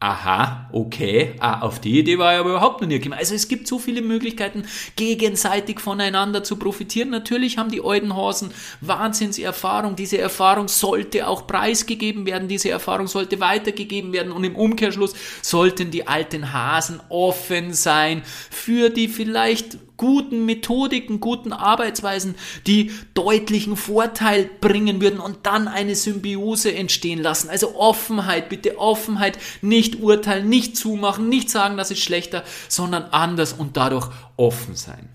[0.02, 3.16] aha, okay, ah, auf die Idee war ich aber überhaupt noch nie gekommen.
[3.16, 4.64] Also es gibt so viele Möglichkeiten,
[4.96, 7.11] gegenseitig voneinander zu profitieren.
[7.11, 9.94] Natürlich haben die Eudenhorsen Wahnsinnserfahrung.
[9.94, 12.48] Diese Erfahrung sollte auch preisgegeben werden.
[12.48, 14.32] Diese Erfahrung sollte weitergegeben werden.
[14.32, 21.52] Und im Umkehrschluss sollten die alten Hasen offen sein für die vielleicht guten Methodiken, guten
[21.52, 22.34] Arbeitsweisen,
[22.66, 27.48] die deutlichen Vorteil bringen würden und dann eine Symbiose entstehen lassen.
[27.48, 33.52] Also Offenheit, bitte Offenheit, nicht urteilen, nicht zumachen, nicht sagen, das ist schlechter, sondern anders
[33.52, 35.08] und dadurch offen sein.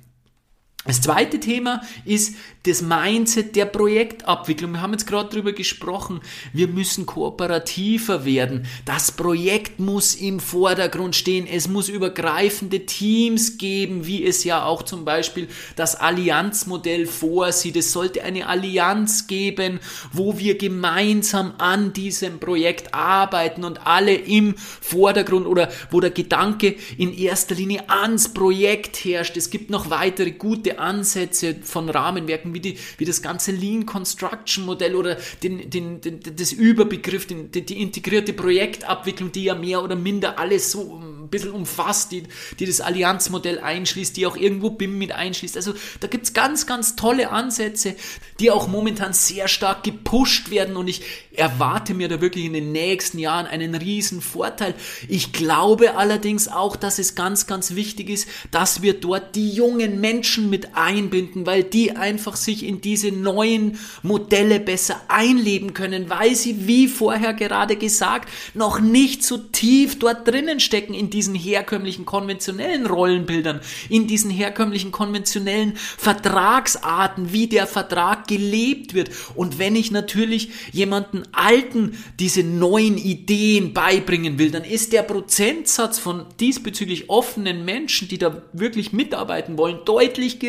[0.88, 4.72] Das zweite Thema ist das Mindset der Projektabwicklung.
[4.72, 6.22] Wir haben jetzt gerade darüber gesprochen.
[6.54, 8.66] Wir müssen kooperativer werden.
[8.86, 11.46] Das Projekt muss im Vordergrund stehen.
[11.46, 17.76] Es muss übergreifende Teams geben, wie es ja auch zum Beispiel das Allianzmodell vorsieht.
[17.76, 19.82] Es sollte eine Allianz geben,
[20.14, 26.76] wo wir gemeinsam an diesem Projekt arbeiten und alle im Vordergrund oder wo der Gedanke
[26.98, 29.36] in erster Linie ans Projekt herrscht.
[29.36, 34.66] Es gibt noch weitere gute Ansätze von Rahmenwerken wie, die, wie das ganze Lean Construction
[34.66, 39.96] Modell oder den, den, den, das Überbegriff, den, die integrierte Projektabwicklung, die ja mehr oder
[39.96, 42.24] minder alles so ein bisschen umfasst, die,
[42.60, 45.56] die das Allianzmodell einschließt, die auch irgendwo BIM mit einschließt.
[45.56, 47.96] Also da gibt es ganz, ganz tolle Ansätze,
[48.40, 51.02] die auch momentan sehr stark gepusht werden und ich
[51.34, 54.74] erwarte mir da wirklich in den nächsten Jahren einen riesen Vorteil.
[55.08, 60.02] Ich glaube allerdings auch, dass es ganz, ganz wichtig ist, dass wir dort die jungen
[60.02, 66.36] Menschen mit einbinden, weil die einfach sich in diese neuen Modelle besser einleben können, weil
[66.36, 72.06] sie, wie vorher gerade gesagt, noch nicht so tief dort drinnen stecken in diesen herkömmlichen
[72.06, 79.12] konventionellen Rollenbildern, in diesen herkömmlichen konventionellen Vertragsarten, wie der Vertrag gelebt wird.
[79.36, 86.00] Und wenn ich natürlich jemanden alten diese neuen Ideen beibringen will, dann ist der Prozentsatz
[86.00, 90.47] von diesbezüglich offenen Menschen, die da wirklich mitarbeiten wollen, deutlich geringer,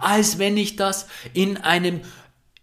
[0.00, 2.00] als wenn ich das in einem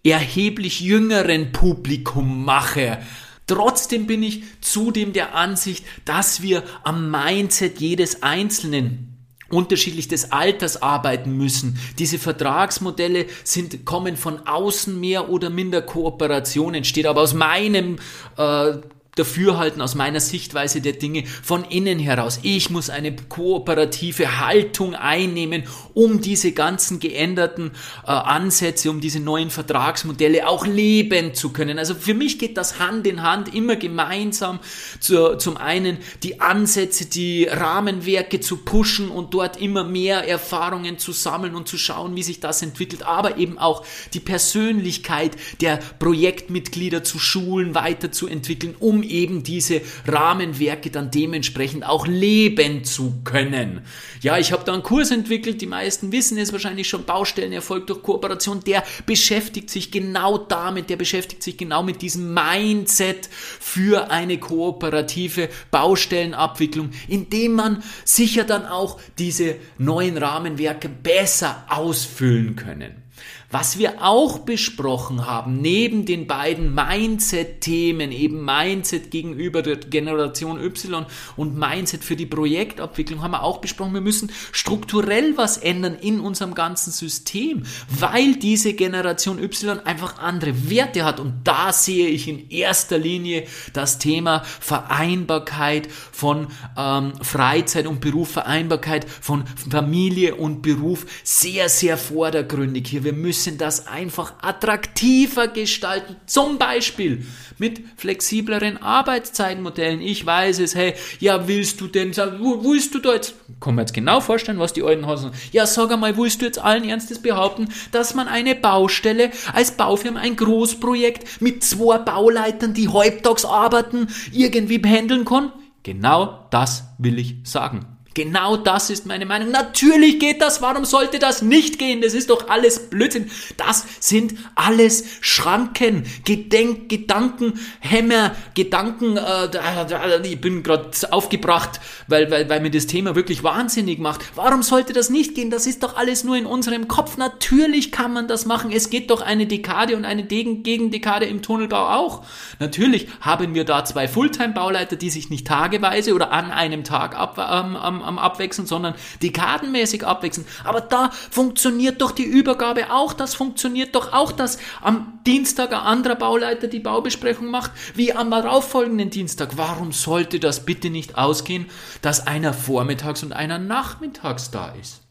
[0.04, 3.00] erheblich jüngeren Publikum mache.
[3.48, 9.18] Trotzdem bin ich zudem der Ansicht, dass wir am Mindset jedes Einzelnen
[9.50, 11.80] unterschiedlich des Alters arbeiten müssen.
[11.98, 17.98] Diese Vertragsmodelle sind, kommen von außen mehr oder minder Kooperation, entsteht aber aus meinem
[18.38, 18.74] äh,
[19.18, 22.40] Dafürhalten aus meiner Sichtweise der Dinge von innen heraus.
[22.44, 27.72] Ich muss eine kooperative Haltung einnehmen, um diese ganzen geänderten
[28.06, 31.80] äh, Ansätze, um diese neuen Vertragsmodelle auch leben zu können.
[31.80, 34.60] Also für mich geht das Hand in Hand immer gemeinsam
[35.00, 41.12] zu, zum einen die Ansätze, die Rahmenwerke zu pushen und dort immer mehr Erfahrungen zu
[41.12, 47.04] sammeln und zu schauen, wie sich das entwickelt, aber eben auch die Persönlichkeit der Projektmitglieder
[47.04, 53.82] zu schulen, weiterzuentwickeln, um eben diese Rahmenwerke dann dementsprechend auch leben zu können.
[54.22, 58.04] Ja, ich habe da einen Kurs entwickelt, die meisten wissen es wahrscheinlich schon, Baustellenerfolg durch
[58.04, 64.38] Kooperation, der beschäftigt sich genau damit, der beschäftigt sich genau mit diesem Mindset für eine
[64.38, 73.07] kooperative Baustellenabwicklung, indem man sicher dann auch diese neuen Rahmenwerke besser ausfüllen können.
[73.50, 81.06] Was wir auch besprochen haben, neben den beiden Mindset-Themen, eben Mindset gegenüber der Generation Y
[81.38, 86.20] und Mindset für die Projektabwicklung, haben wir auch besprochen, wir müssen strukturell was ändern in
[86.20, 91.22] unserem ganzen System, weil diese Generation Y einfach andere Werte hat.
[91.22, 98.30] Und da sehe ich in erster Linie das Thema Vereinbarkeit von ähm, Freizeit und Beruf,
[98.30, 103.06] Vereinbarkeit von Familie und Beruf sehr, sehr vordergründig hier.
[103.06, 106.16] Wir müssen müssen das einfach attraktiver gestalten.
[106.26, 107.24] Zum Beispiel
[107.60, 110.02] mit flexibleren Arbeitszeitmodellen.
[110.02, 113.84] Ich weiß es, hey, ja, willst du denn, wo, willst du da jetzt, kann man
[113.84, 117.22] jetzt genau vorstellen, was die alten Hasen Ja, sag einmal, willst du jetzt allen Ernstes
[117.22, 124.08] behaupten, dass man eine Baustelle als Baufirma, ein Großprojekt mit zwei Bauleitern, die halbtags arbeiten,
[124.32, 125.52] irgendwie behandeln kann?
[125.84, 127.97] Genau das will ich sagen.
[128.18, 129.52] Genau das ist meine Meinung.
[129.52, 130.60] Natürlich geht das.
[130.60, 132.02] Warum sollte das nicht gehen?
[132.02, 133.30] Das ist doch alles Blödsinn.
[133.58, 139.18] Das sind alles Schranken, Gedenk, Gedanken, Hämmer, Gedanken.
[139.18, 144.22] Äh, ich bin gerade aufgebracht, weil, weil, weil mir das Thema wirklich wahnsinnig macht.
[144.34, 145.52] Warum sollte das nicht gehen?
[145.52, 147.18] Das ist doch alles nur in unserem Kopf.
[147.18, 148.72] Natürlich kann man das machen.
[148.72, 152.24] Es geht doch eine Dekade und eine Gegendekade im Tunnelbau auch.
[152.58, 157.38] Natürlich haben wir da zwei Fulltime-Bauleiter, die sich nicht tageweise oder an einem Tag ab,
[157.38, 160.48] ähm, am abwechseln, sondern dekadenmäßig abwechseln.
[160.64, 165.80] Aber da funktioniert doch die Übergabe auch, das funktioniert doch auch, dass am Dienstag ein
[165.80, 169.58] anderer Bauleiter die Baubesprechung macht, wie am darauffolgenden Dienstag.
[169.58, 171.68] Warum sollte das bitte nicht ausgehen,
[172.02, 175.02] dass einer vormittags und einer nachmittags da ist?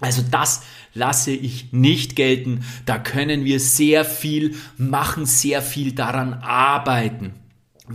[0.00, 0.62] Also das
[0.94, 2.64] lasse ich nicht gelten.
[2.86, 7.41] Da können wir sehr viel machen, sehr viel daran arbeiten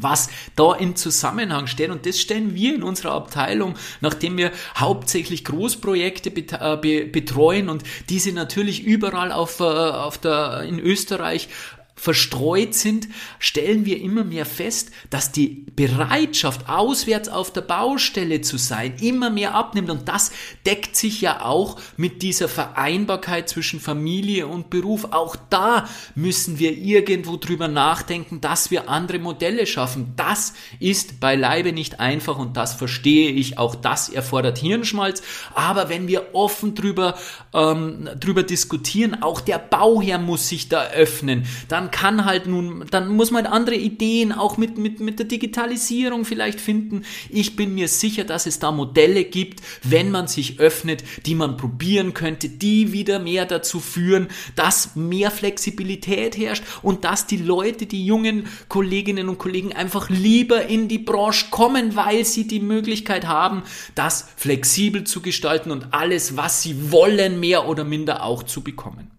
[0.02, 1.90] was da im Zusammenhang steht.
[1.90, 8.32] Und das stellen wir in unserer Abteilung, nachdem wir hauptsächlich Großprojekte äh, betreuen und diese
[8.32, 11.50] natürlich überall auf, äh, auf der, in Österreich
[11.98, 13.08] verstreut sind,
[13.40, 19.32] stellen wir immer mehr fest, dass die Bereitschaft, auswärts auf der Baustelle zu sein, immer
[19.32, 19.90] mehr abnimmt.
[19.90, 20.32] Und das
[20.66, 25.06] deckt sich ja auch mit dieser Vereinbarkeit zwischen Familie und Beruf.
[25.12, 30.14] Auch da müssen wir irgendwo drüber nachdenken, dass wir andere Modelle schaffen.
[30.16, 33.58] Das ist beileibe nicht einfach und das verstehe ich.
[33.58, 35.24] Auch das erfordert Hirnschmalz.
[35.56, 37.18] Aber wenn wir offen drüber,
[37.54, 43.10] ähm, drüber diskutieren, auch der Bauherr muss sich da öffnen, dann kann halt nun, dann
[43.10, 47.04] muss man andere Ideen auch mit, mit, mit der Digitalisierung vielleicht finden.
[47.30, 51.58] Ich bin mir sicher, dass es da Modelle gibt, wenn man sich öffnet, die man
[51.58, 57.86] probieren könnte, die wieder mehr dazu führen, dass mehr Flexibilität herrscht und dass die Leute,
[57.86, 63.28] die jungen Kolleginnen und Kollegen einfach lieber in die Branche kommen, weil sie die Möglichkeit
[63.28, 63.64] haben,
[63.96, 69.17] das flexibel zu gestalten und alles, was sie wollen, mehr oder minder auch zu bekommen.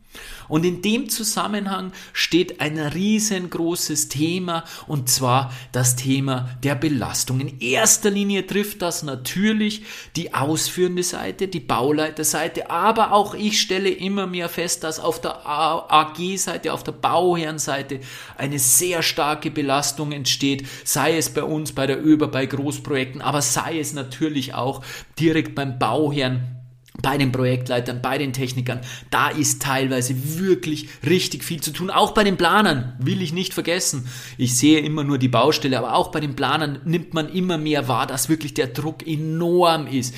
[0.49, 7.41] Und in dem Zusammenhang steht ein riesengroßes Thema und zwar das Thema der Belastung.
[7.41, 9.83] In erster Linie trifft das natürlich
[10.17, 15.47] die ausführende Seite, die Bauleiterseite, aber auch ich stelle immer mehr fest, dass auf der
[15.47, 18.01] AG-Seite, auf der Bauherrenseite
[18.37, 23.43] eine sehr starke Belastung entsteht, sei es bei uns, bei der ÖBER, bei Großprojekten, aber
[23.43, 24.83] sei es natürlich auch
[25.19, 26.58] direkt beim Bauherrn
[27.01, 28.81] bei den Projektleitern, bei den Technikern,
[29.11, 31.91] da ist teilweise wirklich richtig viel zu tun.
[31.91, 34.09] Auch bei den Planern will ich nicht vergessen.
[34.37, 37.89] Ich sehe immer nur die Baustelle, aber auch bei den Planern nimmt man immer mehr
[37.89, 40.15] wahr, dass wirklich der Druck enorm ist.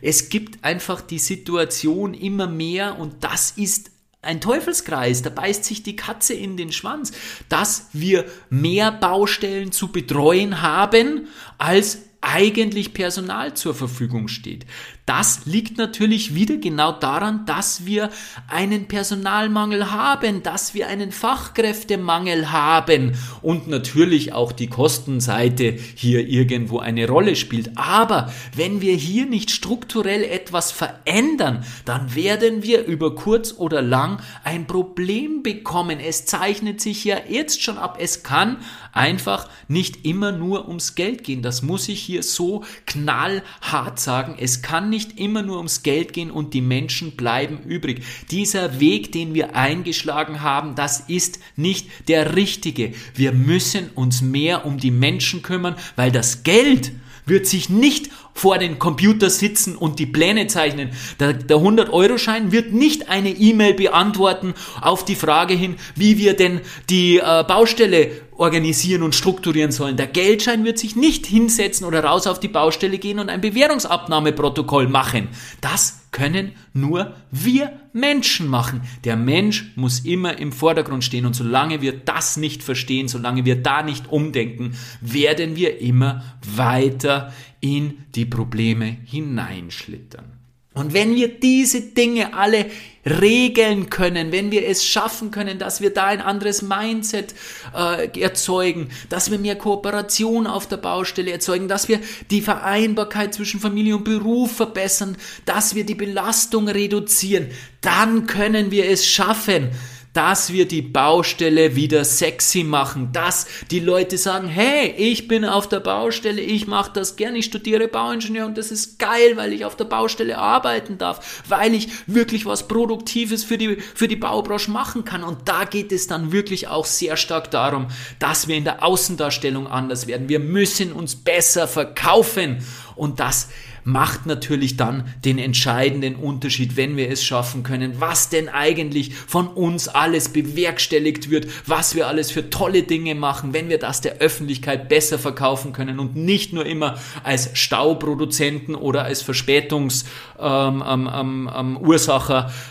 [0.00, 3.90] Es gibt einfach die Situation immer mehr und das ist
[4.22, 7.12] ein Teufelskreis, da beißt sich die Katze in den Schwanz,
[7.48, 11.26] dass wir mehr Baustellen zu betreuen haben,
[11.58, 14.64] als eigentlich Personal zur Verfügung steht.
[15.04, 18.10] Das liegt natürlich wieder genau daran, dass wir
[18.46, 26.78] einen Personalmangel haben, dass wir einen Fachkräftemangel haben und natürlich auch die Kostenseite hier irgendwo
[26.78, 27.76] eine Rolle spielt.
[27.76, 34.22] Aber wenn wir hier nicht strukturell etwas verändern, dann werden wir über kurz oder lang
[34.44, 35.98] ein Problem bekommen.
[35.98, 37.96] Es zeichnet sich ja jetzt schon ab.
[38.00, 38.58] Es kann
[38.92, 41.42] einfach nicht immer nur ums Geld gehen.
[41.42, 44.36] Das muss ich hier so knallhart sagen.
[44.38, 48.04] Es kann nicht immer nur ums Geld gehen und die Menschen bleiben übrig.
[48.30, 52.92] Dieser Weg, den wir eingeschlagen haben, das ist nicht der richtige.
[53.14, 56.92] Wir müssen uns mehr um die Menschen kümmern, weil das Geld
[57.26, 60.90] wird sich nicht vor den Computer sitzen und die Pläne zeichnen.
[61.20, 66.60] Der, der 100-Euro-Schein wird nicht eine E-Mail beantworten auf die Frage hin, wie wir denn
[66.90, 69.96] die äh, Baustelle organisieren und strukturieren sollen.
[69.96, 74.88] Der Geldschein wird sich nicht hinsetzen oder raus auf die Baustelle gehen und ein Bewährungsabnahmeprotokoll
[74.88, 75.28] machen.
[75.60, 78.82] Das können nur wir Menschen machen.
[79.02, 83.60] Der Mensch muss immer im Vordergrund stehen und solange wir das nicht verstehen, solange wir
[83.60, 90.31] da nicht umdenken, werden wir immer weiter in die Probleme hineinschlittern.
[90.74, 92.66] Und wenn wir diese Dinge alle
[93.04, 97.34] regeln können, wenn wir es schaffen können, dass wir da ein anderes Mindset
[97.76, 102.00] äh, erzeugen, dass wir mehr Kooperation auf der Baustelle erzeugen, dass wir
[102.30, 107.48] die Vereinbarkeit zwischen Familie und Beruf verbessern, dass wir die Belastung reduzieren,
[107.80, 109.70] dann können wir es schaffen,
[110.12, 115.68] dass wir die Baustelle wieder sexy machen, dass die Leute sagen, hey, ich bin auf
[115.68, 119.64] der Baustelle, ich mache das gern, ich studiere Bauingenieur und das ist geil, weil ich
[119.64, 124.70] auf der Baustelle arbeiten darf, weil ich wirklich was Produktives für die, für die Baubranche
[124.70, 125.24] machen kann.
[125.24, 127.88] Und da geht es dann wirklich auch sehr stark darum,
[128.18, 130.28] dass wir in der Außendarstellung anders werden.
[130.28, 132.64] Wir müssen uns besser verkaufen
[132.96, 133.48] und das
[133.84, 139.48] macht natürlich dann den entscheidenden Unterschied, wenn wir es schaffen können, was denn eigentlich von
[139.48, 144.18] uns alles bewerkstelligt wird, was wir alles für tolle Dinge machen, wenn wir das der
[144.18, 151.50] Öffentlichkeit besser verkaufen können und nicht nur immer als Stauproduzenten oder als Verspätungsursacher, ähm, ähm,
[151.54, 151.78] ähm,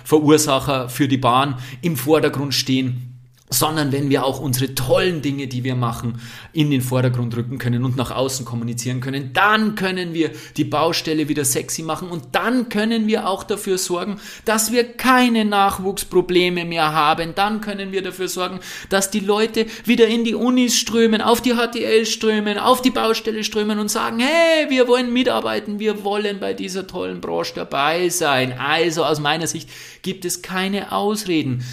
[0.04, 3.11] Verursacher für die Bahn im Vordergrund stehen
[3.54, 6.22] sondern wenn wir auch unsere tollen Dinge, die wir machen,
[6.54, 11.28] in den Vordergrund rücken können und nach außen kommunizieren können, dann können wir die Baustelle
[11.28, 16.94] wieder sexy machen und dann können wir auch dafür sorgen, dass wir keine Nachwuchsprobleme mehr
[16.94, 17.36] haben.
[17.36, 21.54] Dann können wir dafür sorgen, dass die Leute wieder in die Unis strömen, auf die
[21.54, 26.54] HTL strömen, auf die Baustelle strömen und sagen, hey, wir wollen mitarbeiten, wir wollen bei
[26.54, 28.54] dieser tollen Branche dabei sein.
[28.58, 29.70] Also aus meiner Sicht
[30.04, 31.66] gibt es keine Ausreden.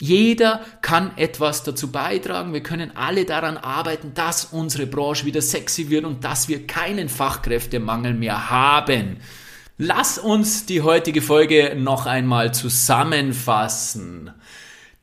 [0.00, 2.54] Jeder kann etwas dazu beitragen.
[2.54, 7.10] Wir können alle daran arbeiten, dass unsere Branche wieder sexy wird und dass wir keinen
[7.10, 9.18] Fachkräftemangel mehr haben.
[9.76, 14.30] Lass uns die heutige Folge noch einmal zusammenfassen.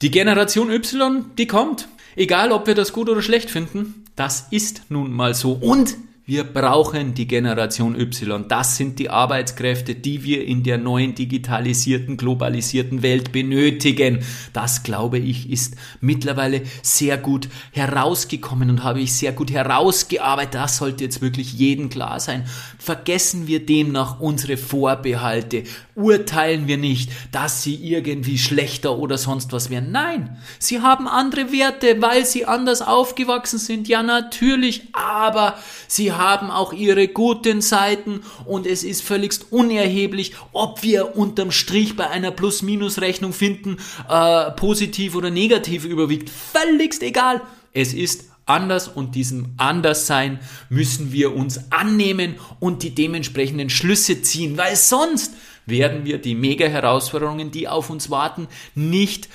[0.01, 1.87] Die Generation Y, die kommt.
[2.15, 5.53] Egal, ob wir das gut oder schlecht finden, das ist nun mal so.
[5.53, 5.95] Und
[6.29, 8.49] wir brauchen die Generation Y.
[8.49, 14.19] Das sind die Arbeitskräfte, die wir in der neuen digitalisierten, globalisierten Welt benötigen.
[14.51, 20.55] Das, glaube ich, ist mittlerweile sehr gut herausgekommen und habe ich sehr gut herausgearbeitet.
[20.55, 22.43] Das sollte jetzt wirklich jedem klar sein.
[22.77, 25.63] Vergessen wir demnach unsere Vorbehalte.
[25.95, 29.93] Urteilen wir nicht, dass sie irgendwie schlechter oder sonst was wären.
[29.93, 33.87] Nein, sie haben andere Werte, weil sie anders aufgewachsen sind.
[33.87, 35.55] Ja, natürlich, aber
[35.87, 41.95] sie haben auch ihre guten Seiten und es ist völligst unerheblich, ob wir unterm Strich
[41.95, 43.77] bei einer Plus-Minus-Rechnung finden,
[44.09, 46.29] äh, positiv oder negativ überwiegt.
[46.29, 47.41] Völligst egal.
[47.73, 50.39] Es ist anders und diesem Anderssein
[50.69, 55.33] müssen wir uns annehmen und die dementsprechenden Schlüsse ziehen, weil sonst
[55.65, 59.27] werden wir die Mega-Herausforderungen, die auf uns warten, nicht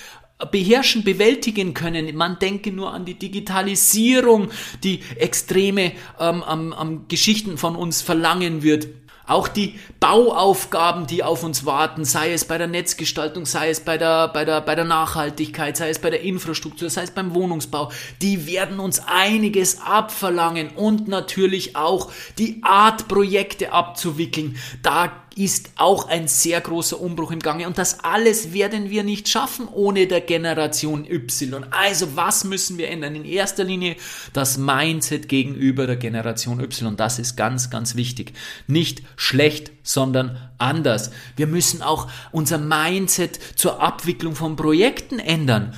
[0.51, 2.15] beherrschen, bewältigen können.
[2.17, 4.51] Man denke nur an die Digitalisierung,
[4.83, 8.89] die extreme ähm, ähm, ähm, Geschichten von uns verlangen wird.
[9.25, 13.97] Auch die Bauaufgaben, die auf uns warten, sei es bei der Netzgestaltung, sei es bei
[13.97, 17.93] der, bei der, bei der Nachhaltigkeit, sei es bei der Infrastruktur, sei es beim Wohnungsbau,
[18.21, 24.57] die werden uns einiges abverlangen und natürlich auch die Art Projekte abzuwickeln.
[24.83, 29.29] Da ist auch ein sehr großer Umbruch im Gange und das alles werden wir nicht
[29.29, 31.65] schaffen ohne der Generation Y.
[31.71, 33.15] Also was müssen wir ändern?
[33.15, 33.97] In erster Linie
[34.33, 36.97] das Mindset gegenüber der Generation Y.
[36.97, 38.33] Das ist ganz, ganz wichtig.
[38.67, 41.11] Nicht schlecht, sondern anders.
[41.37, 45.75] Wir müssen auch unser Mindset zur Abwicklung von Projekten ändern.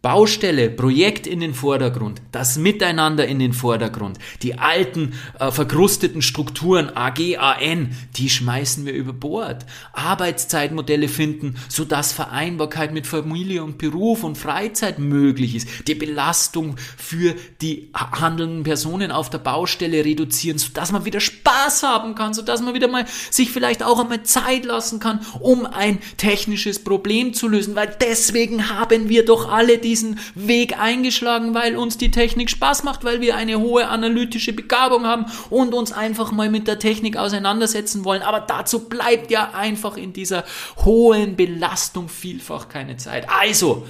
[0.00, 6.96] Baustelle, Projekt in den Vordergrund, das Miteinander in den Vordergrund, die alten äh, verkrusteten Strukturen
[6.96, 9.66] AG, AN, die schmeißen wir über Bord.
[9.94, 15.88] Arbeitszeitmodelle finden, sodass Vereinbarkeit mit Familie und Beruf und Freizeit möglich ist.
[15.88, 22.14] Die Belastung für die handelnden Personen auf der Baustelle reduzieren, sodass man wieder Spaß haben
[22.14, 26.84] kann, sodass man wieder mal sich vielleicht auch einmal Zeit lassen kann, um ein technisches
[26.84, 31.96] Problem zu lösen, weil deswegen haben wir doch alle die diesen Weg eingeschlagen, weil uns
[31.96, 36.50] die Technik Spaß macht, weil wir eine hohe analytische Begabung haben und uns einfach mal
[36.50, 38.20] mit der Technik auseinandersetzen wollen.
[38.20, 40.44] Aber dazu bleibt ja einfach in dieser
[40.84, 43.30] hohen Belastung vielfach keine Zeit.
[43.30, 43.86] Also,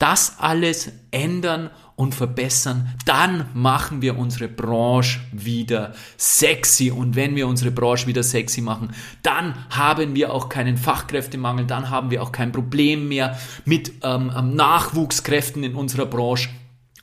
[0.00, 1.70] das alles ändern
[2.00, 6.90] und verbessern, dann machen wir unsere Branche wieder sexy.
[6.90, 8.92] Und wenn wir unsere Branche wieder sexy machen,
[9.22, 14.32] dann haben wir auch keinen Fachkräftemangel, dann haben wir auch kein Problem mehr mit ähm,
[14.34, 16.48] ähm Nachwuchskräften in unserer Branche.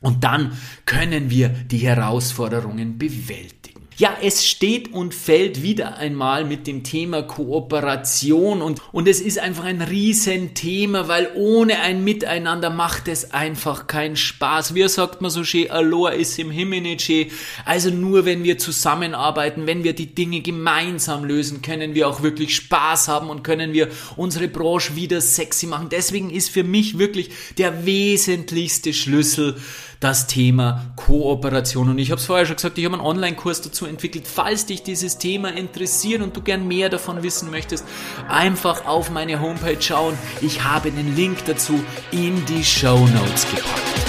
[0.02, 3.77] Und dann können wir die Herausforderungen bewältigen.
[4.00, 9.40] Ja, es steht und fällt wieder einmal mit dem Thema Kooperation und, und es ist
[9.40, 14.76] einfach ein Riesenthema, weil ohne ein Miteinander macht es einfach keinen Spaß.
[14.76, 17.32] Wie sagt man so schön, Aloha ist im Himmel nicht schön.
[17.66, 22.56] Also nur wenn wir zusammenarbeiten, wenn wir die Dinge gemeinsam lösen, können wir auch wirklich
[22.56, 25.90] Spaß haben und können wir unsere Branche wieder sexy machen.
[25.90, 29.56] Deswegen ist für mich wirklich der wesentlichste Schlüssel,
[30.00, 31.90] das Thema Kooperation.
[31.90, 34.28] Und ich habe es vorher schon gesagt, ich habe einen Online-Kurs dazu entwickelt.
[34.28, 37.86] Falls dich dieses Thema interessiert und du gern mehr davon wissen möchtest,
[38.30, 40.18] einfach auf meine Homepage schauen.
[40.42, 41.80] Ich habe den Link dazu
[42.12, 44.08] in die Show Notes gepackt.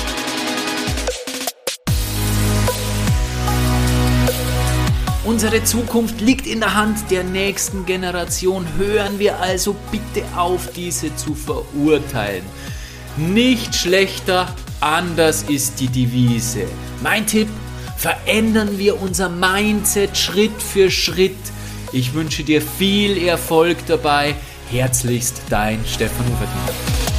[5.24, 8.66] Unsere Zukunft liegt in der Hand der nächsten Generation.
[8.78, 12.44] Hören wir also bitte auf, diese zu verurteilen.
[13.18, 16.68] Nicht schlechter, Anders ist die Devise.
[17.02, 17.48] Mein Tipp,
[17.96, 21.36] verändern wir unser Mindset Schritt für Schritt.
[21.92, 24.36] Ich wünsche dir viel Erfolg dabei.
[24.70, 27.17] Herzlichst dein Stefan Ufertner.